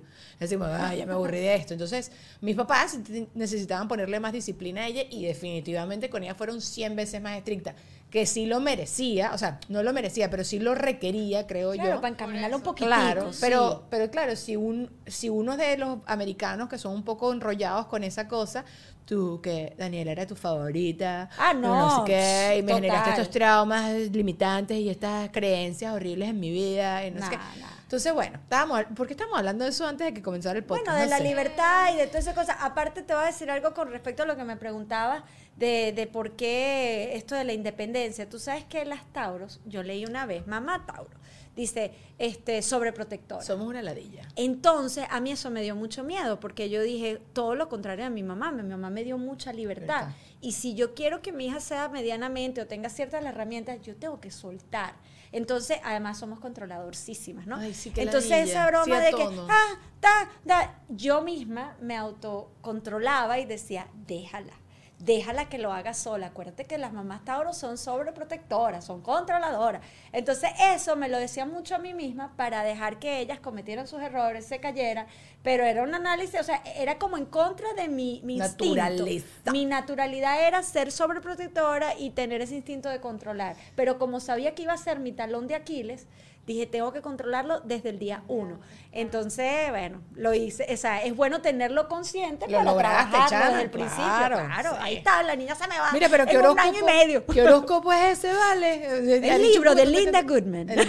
[0.58, 1.74] Ya me aburrí de esto.
[1.74, 2.98] Entonces, mis papás
[3.34, 7.74] necesitaban ponerle más disciplina a ella y definitivamente con ella fueron 100 veces más estrictas.
[8.10, 11.94] Que sí lo merecía, o sea, no lo merecía, pero sí lo requería, creo Claro,
[11.96, 12.00] yo.
[12.00, 12.86] para encaminarlo un poquitico.
[12.94, 13.38] Claro, sí.
[13.40, 17.86] pero, pero claro, si, un, si uno de los americanos que son un poco enrollados
[17.86, 18.64] con esa cosa,
[19.06, 23.30] tú que Daniela era tu favorita, Ah, pero no, sé qué, y me generaste estos
[23.30, 27.36] traumas limitantes y estas creencias horribles en mi vida, y no sé qué.
[27.36, 27.68] Nah.
[27.82, 30.86] Entonces, bueno, estábamos, ¿por qué estamos hablando de eso antes de que comenzara el podcast?
[30.86, 31.24] Bueno, de No la sé.
[31.24, 32.56] libertad y de todas esas cosas.
[32.60, 35.22] Aparte, te voy a decir algo con respecto a lo que me preguntabas
[35.56, 38.28] de, de por qué esto de la independencia.
[38.28, 41.18] Tú sabes que las Tauros, yo leí una vez, mamá Tauro,
[41.56, 43.42] dice, este, sobreprotectora.
[43.42, 44.28] Somos una ladilla.
[44.36, 48.10] Entonces, a mí eso me dio mucho miedo, porque yo dije todo lo contrario a
[48.10, 48.52] mi mamá.
[48.52, 50.10] Mi mamá me dio mucha libertad.
[50.42, 54.20] Y si yo quiero que mi hija sea medianamente o tenga ciertas herramientas, yo tengo
[54.20, 54.94] que soltar.
[55.32, 57.56] Entonces, además somos controladorcísimas, ¿no?
[57.56, 58.52] Ay, sí, qué Entonces, ladilla.
[58.52, 64.52] esa broma Sí de que, ah, ta, da, yo misma me autocontrolaba y decía, déjala.
[64.98, 66.28] Déjala que lo haga sola.
[66.28, 69.82] Acuérdate que las mamás Tauro son sobreprotectoras, son controladoras.
[70.12, 74.00] Entonces, eso me lo decía mucho a mí misma para dejar que ellas cometieran sus
[74.00, 75.06] errores, se cayeran.
[75.42, 79.04] Pero era un análisis, o sea, era como en contra de mi, mi instinto.
[79.52, 83.54] Mi naturalidad era ser sobreprotectora y tener ese instinto de controlar.
[83.74, 86.06] Pero como sabía que iba a ser mi talón de Aquiles,
[86.46, 88.60] dije, tengo que controlarlo desde el día uno.
[88.92, 90.66] Entonces, bueno, lo hice.
[90.72, 94.04] O sea, es bueno tenerlo consciente Lo para lograste, trabajarlo desde el principio.
[94.04, 94.76] claro, Claro, sí.
[94.80, 95.90] ahí está, la niña se me va.
[95.92, 97.26] Mira, pero en ¿qué un horóscopo, año y medio.
[97.26, 99.34] ¿qué horóscopo es ese, vale?
[99.36, 100.66] El libro de Linda Goodman.
[100.68, 100.84] Libro.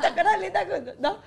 [0.00, 0.94] ¿Te acuerdas de Linda Goodman?
[1.00, 1.18] ¿No?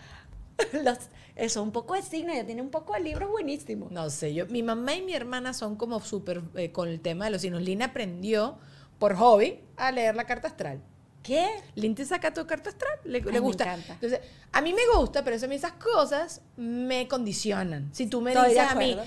[0.84, 3.89] Los- eso, un poco de signo, ella tiene un poco de libros buenísimos.
[3.91, 7.26] No sé, yo, mi mamá y mi hermana son como súper eh, con el tema
[7.26, 7.62] de los signos.
[7.62, 8.60] Lina aprendió
[9.00, 10.82] por hobby a leer la carta astral.
[11.23, 11.47] ¿Qué?
[11.75, 13.63] Lin te saca tu carta astral, le, le me gusta.
[13.65, 13.93] encanta.
[13.93, 14.19] Entonces,
[14.51, 17.89] a mí me gusta, pero eso, a mí esas cosas me condicionan.
[17.93, 18.97] Si tú me Estoy dices a mí.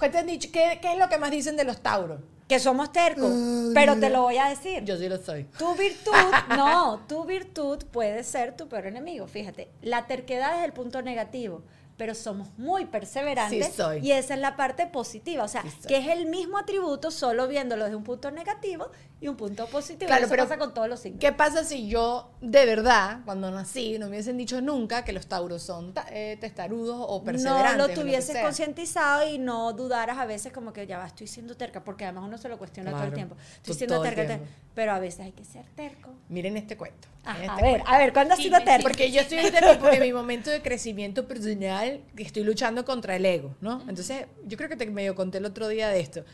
[0.00, 0.48] ¿qué, te han dicho?
[0.52, 2.20] ¿Qué, qué es lo que más dicen de los tauros?
[2.48, 3.32] Que somos tercos,
[3.74, 4.84] pero te lo voy a decir.
[4.84, 5.44] Yo sí lo soy.
[5.58, 6.12] Tu virtud,
[6.56, 9.26] no, tu virtud puede ser tu peor enemigo.
[9.26, 11.62] Fíjate, la terquedad es el punto negativo,
[11.96, 13.98] pero somos muy perseverantes Sí soy.
[14.06, 15.44] y esa es la parte positiva.
[15.44, 19.28] O sea, Sí que es el mismo atributo, solo viéndolo desde un punto negativo y
[19.28, 20.06] un punto positivo.
[20.08, 21.20] Claro, Eso pero pasa con todos los signos.
[21.20, 25.26] ¿Qué pasa si yo, de verdad, cuando nací, no me hubiesen dicho nunca que los
[25.26, 27.78] tauros son eh, testarudos o no perseverantes?
[27.78, 31.26] lo o que tuvieses concientizado y no dudaras a veces como que ya va, estoy
[31.26, 33.36] siendo terca, porque además uno se lo cuestiona todo el tiempo.
[33.56, 34.44] Estoy siendo terca, tiempo.
[34.44, 36.10] ter- pero a veces hay que ser terco.
[36.28, 37.08] Miren este cuento.
[37.26, 37.90] Ajá, miren a este ver, cuento.
[37.90, 38.82] a ver, ¿cuándo has sido terco?
[38.82, 43.16] Porque yo estoy en mi, en mi momento de crecimiento personal, que estoy luchando contra
[43.16, 43.80] el ego, ¿no?
[43.88, 46.24] Entonces, yo creo que te medio conté el otro día de esto.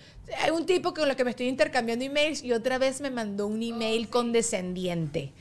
[0.41, 3.47] Hay un tipo con el que me estoy intercambiando emails y otra vez me mandó
[3.47, 5.33] un email condescendiente.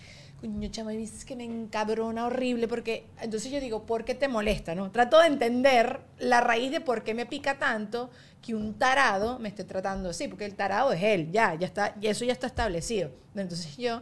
[0.42, 4.28] Coño, chama, y dices que me encabrona horrible porque entonces yo digo, ¿por qué te
[4.28, 4.90] molesta, no?
[4.90, 8.10] Trato de entender la raíz de por qué me pica tanto
[8.42, 11.96] que un tarado me esté tratando así, porque el tarado es él, ya, ya está,
[12.02, 13.12] y eso ya está establecido.
[13.36, 14.02] Entonces yo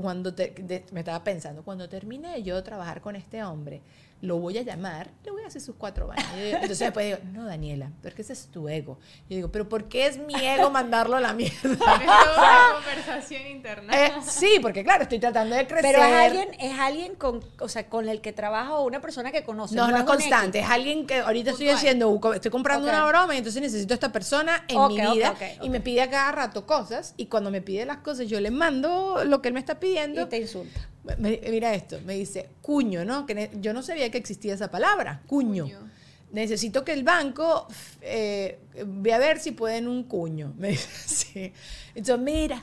[0.00, 3.80] cuando te- de- me estaba pensando, cuando termine yo de trabajar con este hombre,
[4.22, 6.24] lo voy a llamar, le voy a hacer sus cuatro baños.
[6.34, 8.98] Entonces después digo, no, Daniela, porque ese es tu ego.
[9.28, 11.76] Yo digo, pero ¿por qué es mi ego mandarlo a la mierda?
[11.78, 13.92] Toda una conversación interna.
[14.06, 15.92] Eh, sí, porque claro, estoy tratando de crecer.
[15.94, 19.30] Pero es alguien, es alguien con, o sea, con el que trabaja o una persona
[19.32, 19.74] que conoce.
[19.76, 21.76] No, no es un constante, es alguien que ahorita estoy Puntual.
[21.76, 22.92] haciendo, estoy comprando Ok.
[22.94, 25.80] una broma y entonces necesito a esta persona en Ok, mi vida ok, y me
[25.80, 29.42] pide a cada rato cosas y cuando me pide las cosas yo le mando lo
[29.42, 29.85] que él me está pidiendo.
[29.94, 30.88] Y te insulta.
[31.18, 33.26] Me- mira esto, me dice cuño, ¿no?
[33.26, 35.64] Que yo no sabía que existía esa palabra, cuño.
[35.64, 35.90] Cuño.
[36.32, 37.68] Necesito que el banco
[38.02, 40.52] eh, ve a ver si pueden un cuño.
[40.58, 41.52] Me dice así.
[41.94, 42.60] Entonces, mira,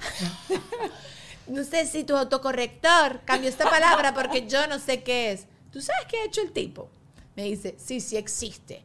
[1.47, 5.45] no sé si tu autocorrector cambió esta palabra porque yo no sé qué es.
[5.71, 6.89] ¿Tú sabes qué ha hecho el tipo?
[7.36, 8.83] Me dice, sí, sí existe.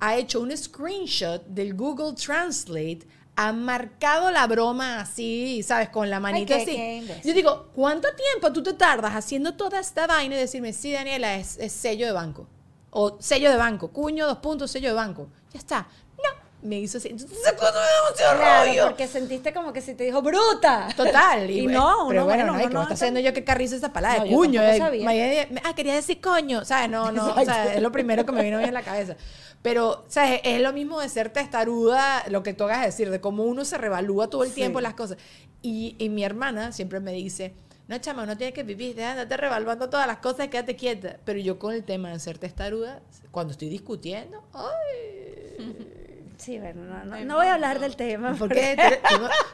[0.00, 3.00] Ha hecho un screenshot del Google Translate,
[3.36, 5.88] ha marcado la broma así, ¿sabes?
[5.88, 6.76] Con la manita qué- así.
[6.76, 7.20] qué.
[7.24, 11.36] Yo digo, ¿cuánto tiempo tú te tardas haciendo toda esta vaina y decirme, sí, Daniela,
[11.36, 12.46] es, es sello de banco?
[12.90, 15.28] O sello de banco, cuño, dos puntos, sello de banco.
[15.52, 15.86] Ya está.
[16.18, 17.08] No, me hizo así.
[17.08, 18.84] Entonces, cosa me Claro, rollo.
[18.88, 20.88] porque sentiste como que si te dijo bruta.
[20.94, 21.50] Total.
[21.50, 23.76] Y no, pero uno, bueno, no, ¿y ¿qué no me está haciendo yo que carrizo
[23.76, 24.60] esa palabra No, de yo cuño?
[24.60, 25.48] tampoco eh, sabía.
[25.64, 26.66] ah, quería decir coño.
[26.66, 26.90] ¿Sabes?
[26.90, 27.32] No, no.
[27.34, 29.16] o sea, es lo primero que me vino bien en la cabeza.
[29.62, 30.40] Pero, ¿sabes?
[30.44, 33.78] Es lo mismo de ser testaruda, lo que tú hagas decir, de cómo uno se
[33.78, 35.18] revalúa todo el tiempo las cosas.
[35.62, 37.54] Y, y mi hermana siempre me dice,
[37.86, 41.18] no, chama, no tienes que vivir, de andarte revaluando todas las cosas, quédate quieta.
[41.24, 45.88] Pero yo con el tema de ser testaruda, cuando estoy discutiendo, ¡ay!
[46.38, 48.34] Sí, bueno, no, no, no voy a hablar del tema.
[48.34, 48.76] ¿Por qué?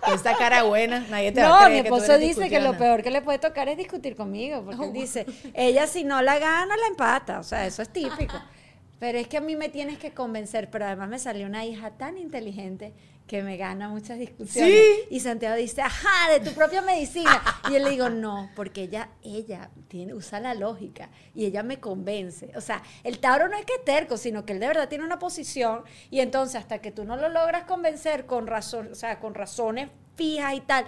[0.02, 2.78] Con esa cara buena, nadie te va a No, creer mi esposo dice que lo
[2.78, 6.38] peor que le puede tocar es discutir conmigo, porque él dice, ella si no la
[6.38, 8.40] gana, la empata, o sea, eso es típico.
[8.98, 11.92] Pero es que a mí me tienes que convencer, pero además me salió una hija
[11.92, 12.92] tan inteligente
[13.28, 14.72] que me gana muchas discusiones.
[14.72, 15.14] ¿Sí?
[15.14, 17.42] Y Santiago dice, ajá, de tu propia medicina.
[17.68, 21.78] Y yo le digo, no, porque ella, ella tiene, usa la lógica y ella me
[21.78, 22.50] convence.
[22.56, 25.04] O sea, el Tauro no es que es terco, sino que él de verdad tiene
[25.04, 29.20] una posición y entonces hasta que tú no lo logras convencer con razón, o sea,
[29.20, 30.86] con razones fijas y tal,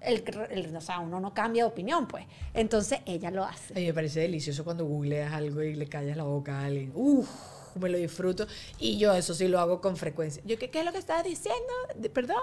[0.00, 2.24] el, el- o sea, uno no cambia de opinión, pues.
[2.54, 3.74] Entonces ella lo hace.
[3.76, 6.92] Ay, me parece delicioso cuando googleas algo y le callas la boca a alguien.
[6.94, 7.28] Uf,
[7.78, 8.46] me lo disfruto.
[8.78, 10.42] Y yo eso sí lo hago con frecuencia.
[10.44, 11.72] Yo, ¿qué, qué es lo que estabas diciendo?
[11.96, 12.36] De- Perdón.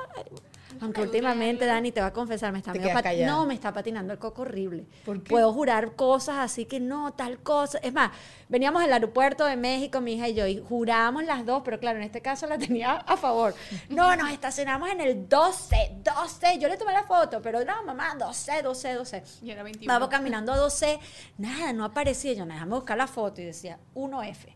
[0.79, 2.93] Aunque últimamente, Dani, te va a confesar, me está, medio
[3.25, 4.85] no, me está patinando el coco horrible.
[5.05, 5.29] ¿Por qué?
[5.31, 7.79] Puedo jurar cosas así que no, tal cosa.
[7.79, 8.11] Es más,
[8.47, 11.97] veníamos al aeropuerto de México, mi hija y yo, y jurábamos las dos, pero claro,
[11.97, 13.55] en este caso la tenía a favor.
[13.89, 16.59] No, nos estacionamos en el 12, 12.
[16.59, 19.23] Yo le tomé la foto, pero no, mamá, 12, 12, 12.
[19.41, 19.91] Y era 21.
[19.91, 20.99] Vamos caminando a 12,
[21.39, 22.33] nada, no aparecía.
[22.33, 24.53] Yo, déjame buscar la foto y decía 1F.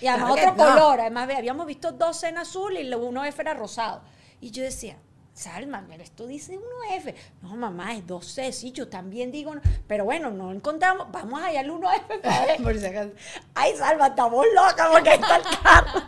[0.00, 0.70] Y, además otro que no.
[0.70, 4.02] color, además habíamos visto 12 en azul y el 1F era rosado.
[4.40, 4.96] Y yo decía,
[5.34, 7.14] Salma, pero esto dice 1F.
[7.40, 9.62] No, mamá, es 12, sí, yo también digo, no.
[9.86, 12.62] pero bueno, no encontramos, vamos allá al 1F para ver.
[12.62, 13.12] Por si acaso.
[13.54, 16.02] Ay, Salma, estamos locas porque está el carro.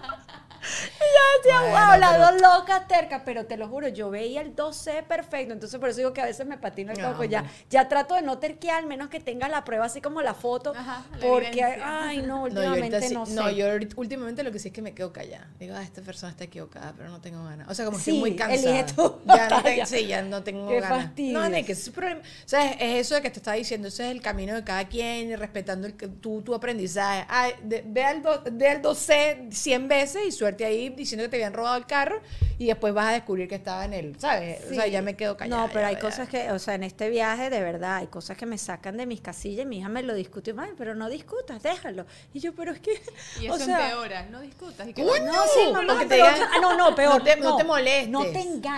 [1.05, 4.41] Y yo decía, Bueno, wow, las dos locas tercas, pero te lo juro, yo veía
[4.41, 7.25] el 12 perfecto, entonces por eso digo que a veces me patino el No, coco,
[7.25, 10.35] ya, ya trato de no terquear, al menos que tenga la prueba así como la
[10.35, 12.03] foto, Ajá, la porque, evidencia.
[12.09, 13.35] ay, no, No, yo últimamente sí- no, sé.
[13.35, 15.49] no, yo ahorita- últimamente lo que sí es que me quedo callada.
[15.59, 17.69] Digo, ah, esta persona está equivocada, pero no tengo ganas.
[17.69, 18.87] O sea, como que estoy Sí, muy cansada.
[19.27, 21.05] ya no tengo, sí, ya no tengo Qué ganas.
[21.05, 21.39] fastidio.
[21.39, 22.21] No, no, que es, problema.
[22.21, 24.65] O sea, es, es eso de que te estaba diciendo, ese es el camino de
[24.65, 27.25] cada quien, y respetando el, que- tu, tu aprendizaje.
[27.29, 31.29] Ay, de- ve, al do- ve al 12 100 veces y suerte ahí diciendo que
[31.31, 32.21] te habían robado el carro
[32.59, 34.61] y después vas a descubrir que estaba en él, ¿sabes?
[34.71, 35.63] O sea, ya me quedo callada.
[35.63, 36.01] No, pero ya, hay ya.
[36.01, 39.07] cosas que, o sea, en este viaje, de verdad, hay cosas que me sacan de
[39.07, 39.67] mis casillas.
[39.67, 42.07] Mi hija me lo discutió, "Mami, pero no discutas, déjalo.
[42.33, 42.93] Y yo, pero es que.
[43.41, 44.27] Y o eso sea, empeora.
[44.31, 44.87] No discutas.
[44.89, 45.25] Y que ¡Coño!
[45.25, 47.19] No, sí, mamá, Lo que te pero- digan, ah, no, no, peor.
[47.19, 48.09] no te- no te molestes.
[48.09, 48.27] No te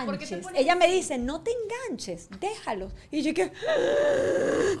[0.05, 0.45] ¿Por qué te enganches.
[0.55, 2.93] Ella me dice, no te enganches, déjalos.
[3.11, 3.51] Y yo que,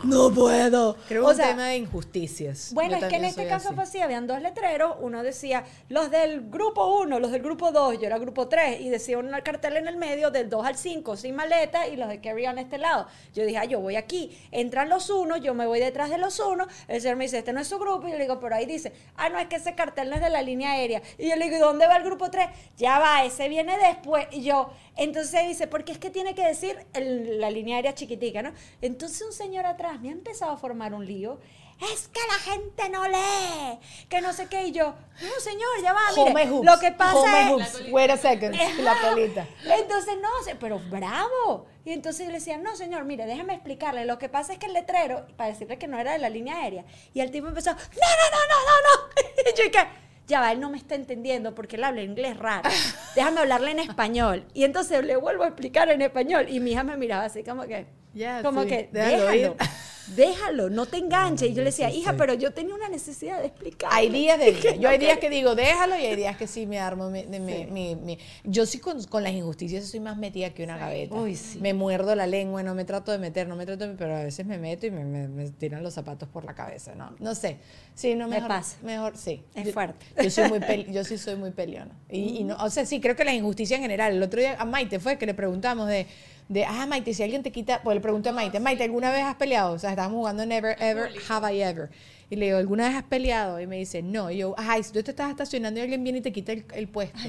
[0.03, 0.95] no puedo.
[1.07, 2.71] Creo que O es un sea, tema de injusticias.
[2.73, 3.75] Bueno, Yo es que en este caso así.
[3.75, 7.99] fue así, habían dos letreros, uno decía los del grupo 1, los del grupo 2,
[7.99, 11.17] yo era grupo 3, y decía un cartel en el medio del 2 al 5
[11.17, 13.05] sin maleta y los de carry on este lado.
[13.33, 16.39] Yo dije, ah, yo voy aquí, entran los unos, yo me voy detrás de los
[16.39, 18.55] unos, el señor me dice, este no es su grupo, y yo le digo, pero
[18.55, 21.01] ahí dice, ah, no, es que ese cartel no es de la línea aérea.
[21.17, 22.47] Y yo le digo, ¿y dónde va el grupo 3?
[22.77, 24.25] Ya va, ese viene después.
[24.31, 28.53] Y yo, entonces dice, porque es que tiene que decir la línea aérea chiquitica, ¿no?
[28.81, 31.39] Entonces un señor atrás me ha empezado a formar un lío.
[31.79, 35.93] Es que la gente no lee, que no sé qué, y yo, no señor, ya
[35.93, 36.65] va, mire, hoops.
[36.65, 37.49] lo que pasa es...
[37.49, 37.91] hoops.
[37.91, 38.55] Wait a second.
[38.79, 39.47] La colita.
[39.63, 41.67] Entonces, no, pero bravo.
[41.85, 44.05] Y entonces yo le decía, no, señor, mire, déjame explicarle.
[44.05, 46.57] Lo que pasa es que el letrero, para decirle que no era de la línea
[46.57, 49.51] aérea, y el tipo empezó, no, no, no, no, no, no.
[49.53, 49.87] Y yo, ¿y qué?
[50.27, 52.69] Ya va, él no me está entendiendo porque él habla inglés raro.
[53.15, 54.45] Déjame hablarle en español.
[54.53, 56.47] Y entonces le vuelvo a explicar en español.
[56.49, 57.85] Y mi hija me miraba así como que,
[58.17, 59.51] Ya, como sí, que, déjalo déjalo, ir".
[60.15, 61.49] déjalo, no te enganches.
[61.49, 63.89] Y yo le decía, hija, pero yo tenía una necesidad de explicar.
[63.93, 64.79] Hay días de días.
[64.79, 67.09] Yo hay días que digo, déjalo, y hay días que sí me armo.
[67.09, 71.15] mi- Yo sí con, con las injusticias soy más metida que una gaveta.
[71.15, 71.37] Uy.
[71.59, 74.23] Me muerdo la lengua, no me trato de meter, no me trato de pero a
[74.23, 77.13] veces me meto y me, me- me tiran los zapatos por la cabeza, ¿no?
[77.19, 77.57] No sé.
[77.93, 78.77] Sí, no Me mejor, pasa.
[78.83, 79.43] Mejor, sí.
[79.55, 80.05] Es fuerte.
[80.23, 81.91] Yo soy muy pel- yo sí soy muy peleona.
[82.09, 84.13] Y, y no, o sea, sí, creo que la injusticia en general.
[84.13, 86.07] El otro día a Maite fue que le preguntamos de,
[86.49, 89.23] de ah, Maite, si alguien te quita, pues le pregunté a Maite, Maite, ¿alguna vez
[89.23, 89.73] has peleado?
[89.73, 91.89] O sea, estábamos jugando Never, Ever, Have I Ever.
[92.29, 93.59] Y le digo, ¿alguna vez has peleado?
[93.59, 94.31] Y me dice, no.
[94.31, 96.65] Y yo, ay, si tú te estás estacionando y alguien viene y te quita el,
[96.73, 97.19] el puesto.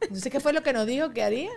[0.00, 1.50] Entonces, ¿qué fue lo que nos dijo que haría?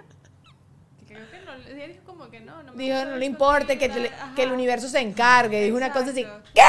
[1.07, 3.89] Creo que no, ella dijo como que no, no me Dijo, no le importe, que,
[4.35, 5.63] que el universo se encargue.
[5.63, 6.25] Dijo una cosa así.
[6.53, 6.61] ¿qué?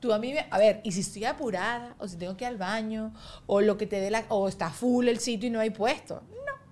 [0.00, 2.48] Tú a mí, me- a ver, y si estoy apurada, o si tengo que ir
[2.48, 3.14] al baño,
[3.46, 6.22] o lo que te dé la, o está full el sitio y no hay puesto.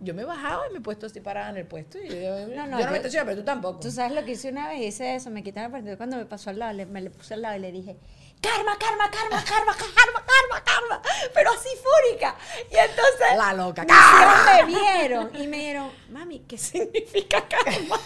[0.03, 1.99] Yo me he bajado y me he puesto así parada en el puesto.
[1.99, 3.81] Y yo, No, no, yo no me estaciono, pero tú tampoco.
[3.81, 5.97] Tú sabes lo que hice una vez, hice eso, me quitaron el partido.
[5.99, 7.97] Cuando me pasó al lado, le- me le puse al lado y le dije,
[8.41, 11.03] karma, karma, karma, karma, karma, karma, karma,
[11.35, 12.35] pero así fúrica.
[12.71, 13.85] Y entonces La loca.
[13.85, 17.97] mis hijos me vieron y me dijeron, mami, ¿qué significa karma?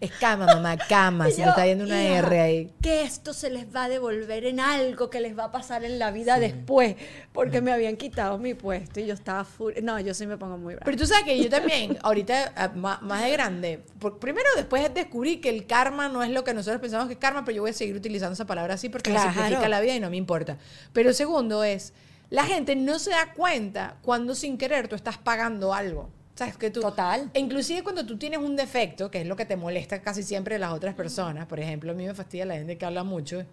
[0.00, 1.26] Es cama, mamá, cama.
[1.30, 2.72] Se yo, le está yendo una "Hija, R ahí.
[2.80, 5.98] Que esto se les va a devolver en algo que les va a pasar en
[5.98, 6.96] la vida después,
[7.32, 9.82] porque me habían quitado mi puesto y yo estaba fúrica.
[9.82, 10.86] No, yo sí me pongo muy brava.
[10.86, 14.88] Pero tú sabes que yo también, ahorita ah, ma- más, de grande, por- primero después
[14.94, 17.62] descubrí que el karma no es lo que nosotros pensamos que es karma, pero yo
[17.62, 19.28] voy a seguir utilizando esa palabra así porque Claro.
[19.28, 20.56] me simplifica la vida y no me importa.
[20.94, 21.92] Pero segundo es,
[22.30, 26.08] la gente no se da cuenta cuando sin querer tú estás pagando algo.
[26.40, 26.56] ¿Sabes?
[26.56, 27.30] Que tú, Total.
[27.34, 30.54] e Inclusive cuando tú tienes un defecto, que es lo que te molesta casi siempre
[30.54, 33.44] de las otras personas, por ejemplo, a mí me fastidia la gente que habla mucho.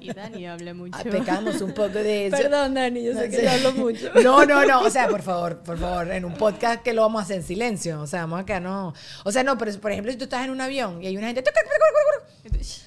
[0.00, 0.98] Y Dani habla mucho.
[0.98, 2.36] Ah, Pecamos un poco de eso.
[2.36, 4.10] Perdón, Dani, yo sé que yo hablo mucho.
[4.24, 4.80] No, no, no.
[4.80, 7.42] O sea, por favor, por favor, en un podcast que lo vamos a hacer en
[7.44, 8.00] silencio.
[8.00, 8.98] O sea, vamos a quedarnos.
[9.24, 11.28] O sea, no, pero por ejemplo, si tú estás en un avión y hay una
[11.28, 11.44] gente.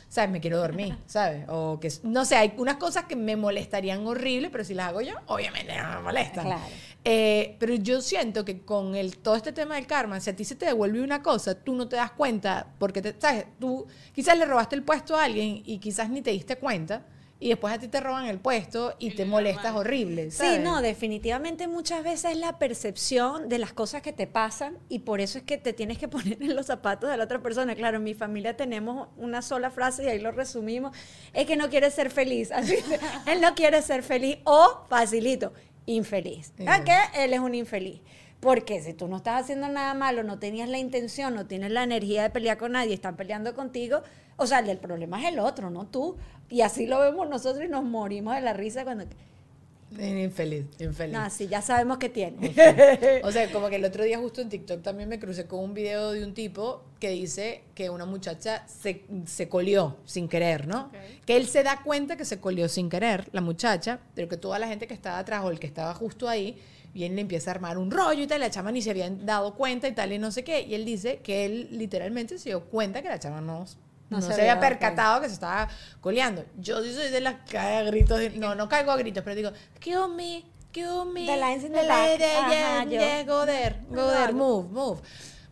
[0.09, 0.29] ¿Sabes?
[0.29, 1.45] Me quiero dormir, ¿sabes?
[1.47, 1.89] O que.
[2.03, 5.77] No sé, hay unas cosas que me molestarían horrible, pero si las hago yo, obviamente
[5.77, 6.45] no me molestan.
[6.45, 6.61] Claro.
[7.03, 10.45] Eh, pero yo siento que con el, todo este tema del karma, si a ti
[10.45, 13.45] se te devuelve una cosa, tú no te das cuenta, porque te, ¿sabes?
[13.59, 17.05] Tú quizás le robaste el puesto a alguien y quizás ni te diste cuenta,
[17.41, 20.29] y después a ti te roban el puesto y, Y te le molestas horrible.
[20.29, 24.99] Sí, no, definitivamente muchas veces es la percepción de las cosas que te pasan y
[24.99, 27.73] por eso es que te tienes que poner en los zapatos de la otra persona.
[27.73, 30.95] Claro, en mi familia tenemos una sola frase y ahí lo resumimos,
[31.33, 32.51] es que no quiere ser feliz.
[32.51, 32.75] Así,
[33.25, 35.51] él no quiere ser feliz o, facilito,
[35.85, 36.53] infeliz.
[36.57, 37.23] ¿Sabes qué?
[37.23, 38.01] Él es un infeliz.
[38.39, 41.83] Porque si tú no estás haciendo nada malo, no tenías la intención, no tienes la
[41.83, 44.01] energía de pelear con nadie, están peleando contigo,
[44.35, 46.17] o sea, el del problema es el otro, no tú.
[46.49, 49.05] Y así lo vemos nosotros y nos morimos de la risa cuando...
[49.99, 51.13] Infeliz, infeliz.
[51.13, 52.53] No, sí, ya sabemos que tiene.
[53.23, 55.73] O sea, como que el otro día justo en TikTok también me crucé con un
[55.73, 60.91] video de un tipo que dice que una muchacha se, se colió sin querer, ¿no?
[61.25, 64.59] Que él se da cuenta que se colió sin querer, la muchacha, pero que toda
[64.59, 66.57] la gente que estaba atrás o el que estaba justo ahí,
[66.93, 68.91] viene y le empieza a armar un rollo y tal, y la chama ni se
[68.91, 70.61] habían dado cuenta y tal, y no sé qué.
[70.61, 73.65] Y él dice que él literalmente se dio cuenta que la chama no,
[74.11, 75.67] no, No se, se había percatado que se estaba
[76.01, 76.45] coleando.
[76.59, 79.35] Yo sí soy de las que cae a gritos, no, no caigo a gritos, pero
[79.35, 81.25] digo, kill me, kill me.
[81.25, 82.19] The lines in the the back.
[82.19, 85.01] lady, Ajá, yeah, yeah, go there, No go there, move, move.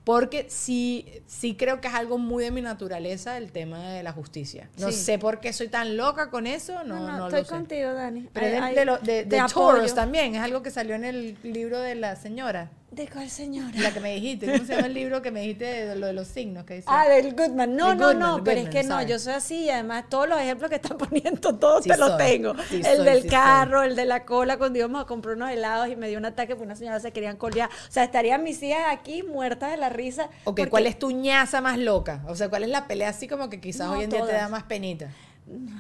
[0.03, 4.11] Porque sí, sí creo que es algo muy de mi naturaleza el tema de la
[4.11, 4.67] justicia.
[4.77, 4.93] No Sí.
[5.03, 7.51] sé por qué soy tan loca con eso, no, no, estoy lo sé.
[7.51, 8.27] contigo, Dani.
[8.33, 9.73] Pero Ay, de, ay, de, lo- de- te de apoyo.
[9.75, 13.69] Taurus también, es algo que salió en el libro de la señora, ¿De cuál señora?
[13.79, 16.13] la que me dijiste, ¿cómo se llama el libro que me dijiste de lo de
[16.13, 16.65] los signos?
[16.65, 16.87] Que dice?
[16.89, 17.75] Ah, del Goodman.
[17.75, 20.39] No, no, Goodman, no, pero es que no, yo soy así y además todos los
[20.39, 22.55] ejemplos que están poniendo, todos Sí te los tengo.
[22.67, 25.51] sí el soy, del sí carro, el de la cola, cuando íbamos a comprar unos
[25.51, 27.69] helados y me dio un ataque porque una señora se querían colear.
[27.69, 30.23] O sea, estarían mis hijas aquí muertas de la risa.
[30.45, 32.23] Ok, porque- ¿cuál es tu ñaza más loca?
[32.27, 34.31] O sea, ¿cuál es la pelea así como que quizás No, hoy en día te
[34.31, 34.51] da todas.
[34.51, 35.09] más penita?
[35.45, 35.79] No,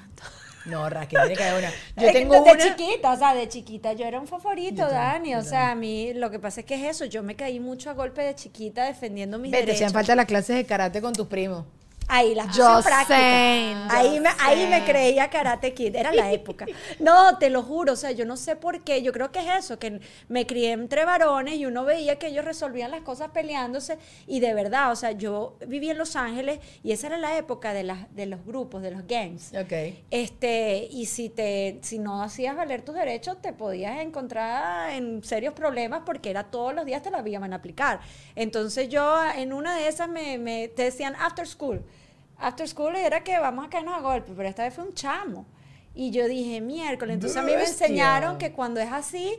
[0.65, 1.71] Raquel, tiene que haber una.
[1.71, 2.63] Yo que tengo desde una.
[2.63, 5.35] chiquita, o sea, de chiquita yo era un favorito, Dani.
[5.35, 7.05] O sea, a mí lo que pasa es que es eso.
[7.05, 9.93] Yo me caí mucho a golpe de chiquita defendiendo mis Ve, te hacían derechos.
[9.93, 11.65] falta las clases de karate con tus primos.
[12.09, 13.15] Ahí las puse en práctica.
[13.89, 16.65] ahí me, ahí me creía Karate Kid, era la época.
[16.99, 19.65] No, te lo juro, o sea, yo no sé por qué, yo creo que es
[19.65, 23.97] eso, que me crié entre varones y uno veía que ellos resolvían las cosas peleándose
[24.27, 27.73] y de verdad, o sea, yo viví en Los Ángeles y esa era la época
[27.73, 29.53] de, las, de los grupos, de los gangs.
[29.53, 29.95] Ok.
[30.11, 35.53] Este, y si te, si no hacías valer tus derechos, te podías encontrar en serios
[35.53, 37.99] problemas porque era todos los días te la iban a aplicar.
[38.35, 41.83] Entonces yo en una de esas me, me- te decían after school.
[42.39, 45.45] After school era que vamos a caernos a golpes, pero esta vez fue un chamo.
[45.93, 47.15] Y yo dije, miércoles.
[47.15, 49.37] Entonces a mí me enseñaron que cuando es así,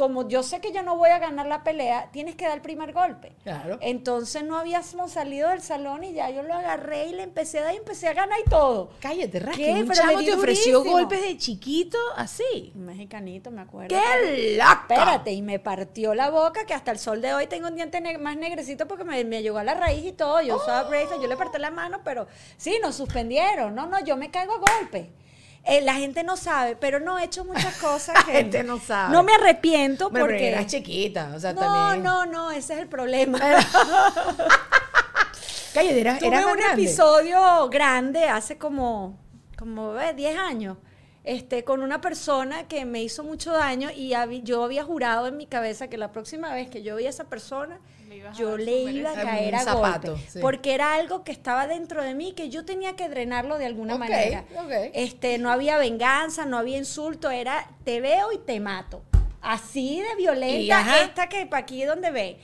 [0.00, 2.62] como yo sé que yo no voy a ganar la pelea, tienes que dar el
[2.62, 3.34] primer golpe.
[3.42, 3.76] Claro.
[3.82, 7.64] Entonces no habíamos salido del salón y ya yo lo agarré y le empecé a
[7.64, 8.92] dar y empecé a ganar y todo.
[8.98, 9.62] Cállate, Rasky.
[9.62, 9.72] ¿Qué?
[9.74, 10.98] Un chamo te ofreció durísimo.
[10.98, 12.72] golpes de chiquito así.
[12.74, 13.88] Un mexicanito, me acuerdo.
[13.94, 14.86] ¡Qué loca!
[14.88, 18.00] Espérate, y me partió la boca que hasta el sol de hoy tengo un diente
[18.00, 20.40] ne- más negrecito porque me, me llegó a la raíz y todo.
[20.40, 22.26] Yo usaba bracelet, yo le partí la mano, pero
[22.56, 23.74] sí, nos suspendieron.
[23.74, 25.10] No, no, yo me caigo a golpe.
[25.64, 28.14] Eh, la gente no sabe, pero no he hecho muchas cosas.
[28.14, 29.12] La que- gente no sabe.
[29.12, 30.48] No me arrepiento porque.
[30.48, 32.02] eras chiquita, o sea, no, también.
[32.02, 33.38] no, no, ese es el problema.
[35.72, 36.82] Cállate, eras, Tuve más un grande.
[36.82, 39.18] episodio grande hace como,
[39.56, 40.76] como eh, 10 años.
[41.22, 45.46] Este, con una persona que me hizo mucho daño y yo había jurado en mi
[45.46, 47.78] cabeza que la próxima vez que yo veía a esa persona,
[48.30, 49.24] ibas yo le iba a merecido.
[49.24, 50.26] caer a zapato, golpe.
[50.30, 50.38] sí.
[50.40, 53.96] Porque era algo que estaba dentro de mí que yo tenía que drenarlo de alguna
[53.96, 54.44] manera.
[54.94, 59.02] Este, no había venganza, no había insulto, era te veo y te mato.
[59.42, 60.58] Así de violenta
[60.98, 62.38] Y, esta que para aquí donde ve.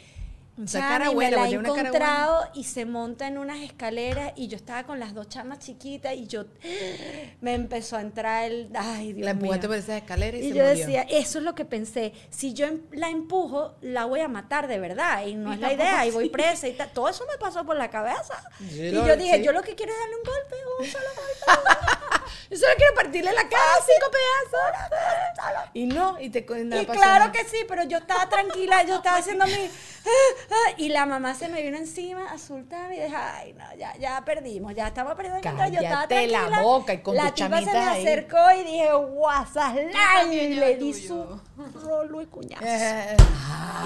[0.64, 4.32] Esa Chama, cara y buena, me la he encontrado y se monta en unas escaleras
[4.36, 6.46] y yo estaba con las dos chamas chiquitas y yo
[7.42, 9.42] me empezó a entrar el ay Dios La mío.
[9.42, 10.78] empujaste por esas escaleras y, y se yo murió.
[10.78, 12.14] decía, eso es lo que pensé.
[12.30, 15.26] Si yo em- la empujo, la voy a matar de verdad.
[15.26, 16.06] Y no es la idea.
[16.06, 16.90] Y voy presa y tal.
[16.90, 18.42] Todo eso me pasó por la cabeza.
[18.60, 19.44] Y yo dije, sí.
[19.44, 22.15] yo lo que quiero es darle un golpe, un solo golpe.
[22.50, 25.70] Yo solo quiero partirle la cara a cinco pedazos.
[25.74, 29.18] Y no, y te no y claro que sí, pero yo estaba tranquila, yo estaba
[29.18, 29.52] haciendo mi...
[29.52, 30.08] ah,
[30.50, 34.24] ah, y la mamá se me vino encima, asultada, y dije, ay, no, ya, ya
[34.24, 35.70] perdimos, ya estamos perdiendo control.
[35.70, 36.62] Yo estaba Cállate la tranquila.
[36.62, 38.02] boca y con La tipa se me ahí.
[38.06, 41.40] acercó y dije, guasaslán, y le di su
[41.82, 42.64] rolo y cuñazo.
[42.64, 43.16] Eh,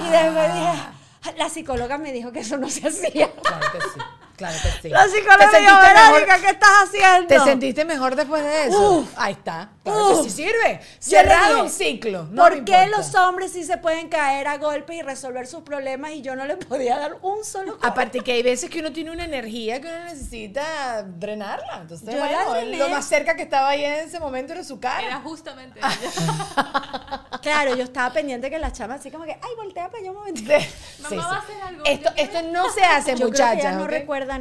[0.06, 3.30] Y después dije, la psicóloga me dijo que eso no se hacía.
[3.32, 4.00] Claro que sí,
[4.40, 4.88] claro que sí.
[4.88, 7.26] La psicóloga ¿Te me dijo, sentiste mejor- Verónica, ¿qué estás haciendo?
[7.28, 8.90] ¿Te sentiste mejor después de eso?
[9.00, 9.08] Uf.
[9.16, 9.70] Ahí está.
[9.84, 10.24] Claro Uf.
[10.24, 10.80] que sí sirve.
[10.82, 12.24] Yo Cerrado un ciclo.
[12.30, 12.86] No ¿Por qué importa.
[12.88, 16.44] los hombres sí se pueden caer a golpe y resolver sus problemas y yo no
[16.46, 17.86] le podía dar un solo golpe?
[17.86, 21.78] Aparte que hay veces que uno tiene una energía que uno necesita drenarla.
[21.82, 24.80] Entonces, Yo la bueno, lo más cerca que estaba ahí en ese momento era su
[24.80, 25.06] cara.
[25.06, 27.26] Era justamente ella.
[27.42, 30.16] Claro, yo estaba pendiente que las chamas así como que, ay, voltea para allá un
[30.16, 30.40] momento.
[30.40, 31.34] Sí, Mamá sí, va sí.
[31.34, 31.84] a hacer algo.
[31.84, 33.58] Esto, yo esto no se hace, Yo creo que muchachas.
[33.60, 33.88] ellas no ¿ok?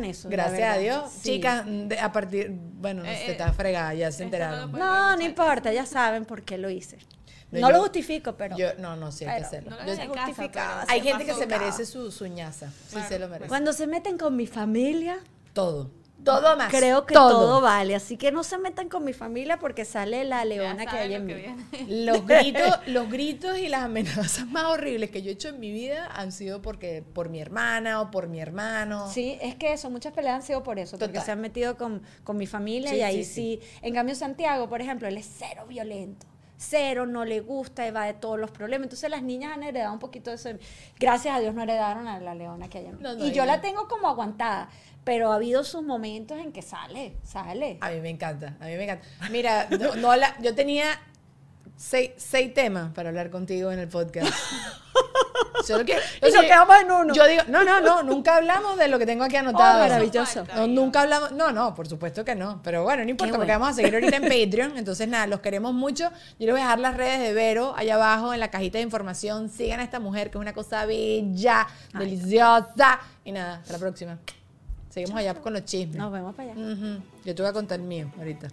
[0.06, 0.30] Eso.
[0.30, 0.80] Gracias a.
[0.80, 1.12] Dios.
[1.12, 1.22] Sí.
[1.34, 2.50] Chicas, de- a partir.
[2.52, 4.72] Bueno, no Eh, se eh, está fregada, ya se esto no lo enteraron.
[4.80, 6.98] No, no importa, ya saben por qué lo hice.
[7.52, 9.70] No, No, yo- lo justifico, pero Yo, no, no, sí hay que Pero hacerlo.
[9.72, 11.40] no lo Yo- hagas en casa, justificaba, pero hay se gente que pasó.
[11.42, 12.72] se merece su, su ñaza.
[12.88, 13.50] Sí, se lo merece.
[13.50, 15.18] cuando se meten con mi familia,
[15.54, 15.90] Todo.
[16.24, 16.72] Todo más.
[16.72, 17.61] creo que todo.
[17.61, 17.95] vale.
[17.95, 21.26] Así que no se metan con mi familia porque sale la leona que hay en
[21.26, 21.34] mí.
[21.88, 25.72] Los gritos, los gritos y las amenazas más horribles que yo he hecho en mi
[25.72, 29.09] vida han sido porque por mi hermana o por mi hermano.
[29.11, 32.01] Sí, es que eso, muchas peleas han sido por eso, porque se han metido con,
[32.24, 35.30] con mi familia Sí, y ahí sí, sí, En cambio, Santiago, por ejemplo, él es
[35.38, 36.28] cero violento.
[36.61, 38.88] Cero, no le gusta, evade todos los problemas.
[38.88, 40.49] Entonces las niñas han heredado un poquito de eso.
[40.49, 40.59] de.
[40.99, 42.99] Gracias a Dios no heredaron a la leona que hay en mí.
[43.01, 44.70] No, no, y yo la tengo como aguantada,
[45.10, 47.80] pero ha habido sus momentos en que sale, sale.
[47.82, 49.07] A mí me encanta, a mí me encanta.
[49.32, 50.86] Mira, no, no la- yo tenía
[51.76, 54.32] seis, seis temas para hablar contigo en el podcast.
[55.66, 57.14] Solo que, Y nos quedamos en uno.
[57.16, 59.80] Yo digo, no, no, no, nunca hablamos de lo que tengo aquí anotado.
[59.80, 60.45] Oh, maravilloso.
[60.55, 63.51] No, nunca hablamos, no, no, por supuesto que no, pero bueno, no importa, Qué porque
[63.53, 63.62] bueno.
[63.66, 66.12] vamos a seguir ahorita en Patreon, entonces nada, los queremos mucho.
[66.39, 68.84] Yo les voy a dejar las redes de Vero allá abajo en la cajita de
[68.84, 69.49] información.
[69.49, 71.66] Sigan a esta mujer que es una cosa bella,
[71.97, 72.99] deliciosa.
[73.26, 74.20] Y nada, hasta la próxima.
[74.90, 75.98] Seguimos allá con los chismes.
[75.98, 76.62] Nos vemos para allá.
[77.24, 78.48] Yo te voy a contar el mío ahorita.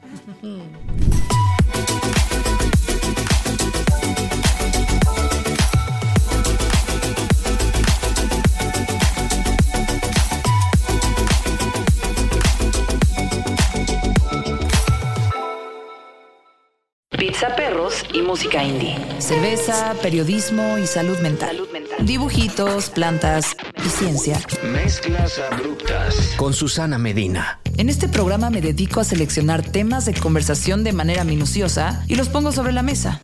[17.18, 18.94] Pizza Perros y música indie.
[19.18, 21.56] Cerveza, periodismo y salud mental.
[21.56, 22.04] Salud mental.
[22.04, 24.38] Dibujitos, plantas y ciencia.
[24.62, 27.60] Mezclas abruptas con Susana Medina.
[27.78, 32.28] En este programa me dedico a seleccionar temas de conversación de manera minuciosa y los
[32.28, 33.22] pongo sobre la mesa.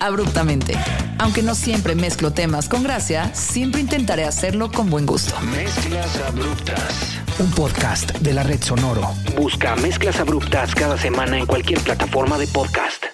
[0.00, 0.74] Abruptamente.
[1.18, 5.38] Aunque no siempre mezclo temas con gracia, siempre intentaré hacerlo con buen gusto.
[5.42, 7.18] Mezclas abruptas.
[7.38, 9.10] un podcast de la red Sonoro.
[9.36, 13.13] Busca mezclas abruptas cada semana en cualquier plataforma de podcast.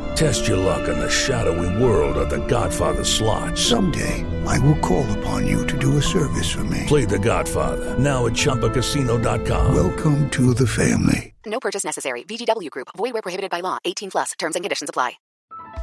[0.21, 3.57] Test your luck in the shadowy world of The Godfather slot.
[3.57, 6.85] Someday, I will call upon you to do a service for me.
[6.85, 9.73] Play The Godfather now at ChumbaCasino.com.
[9.73, 11.33] Welcome to the family.
[11.47, 12.23] No purchase necessary.
[12.23, 12.89] VGW Group.
[12.95, 13.79] Void where prohibited by law.
[13.83, 14.33] 18 plus.
[14.37, 15.17] Terms and conditions apply.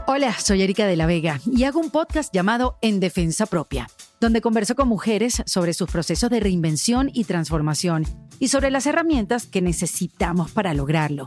[0.07, 3.89] Hola, soy Erika de la Vega y hago un podcast llamado En Defensa Propia,
[4.20, 8.05] donde converso con mujeres sobre sus procesos de reinvención y transformación
[8.39, 11.26] y sobre las herramientas que necesitamos para lograrlo.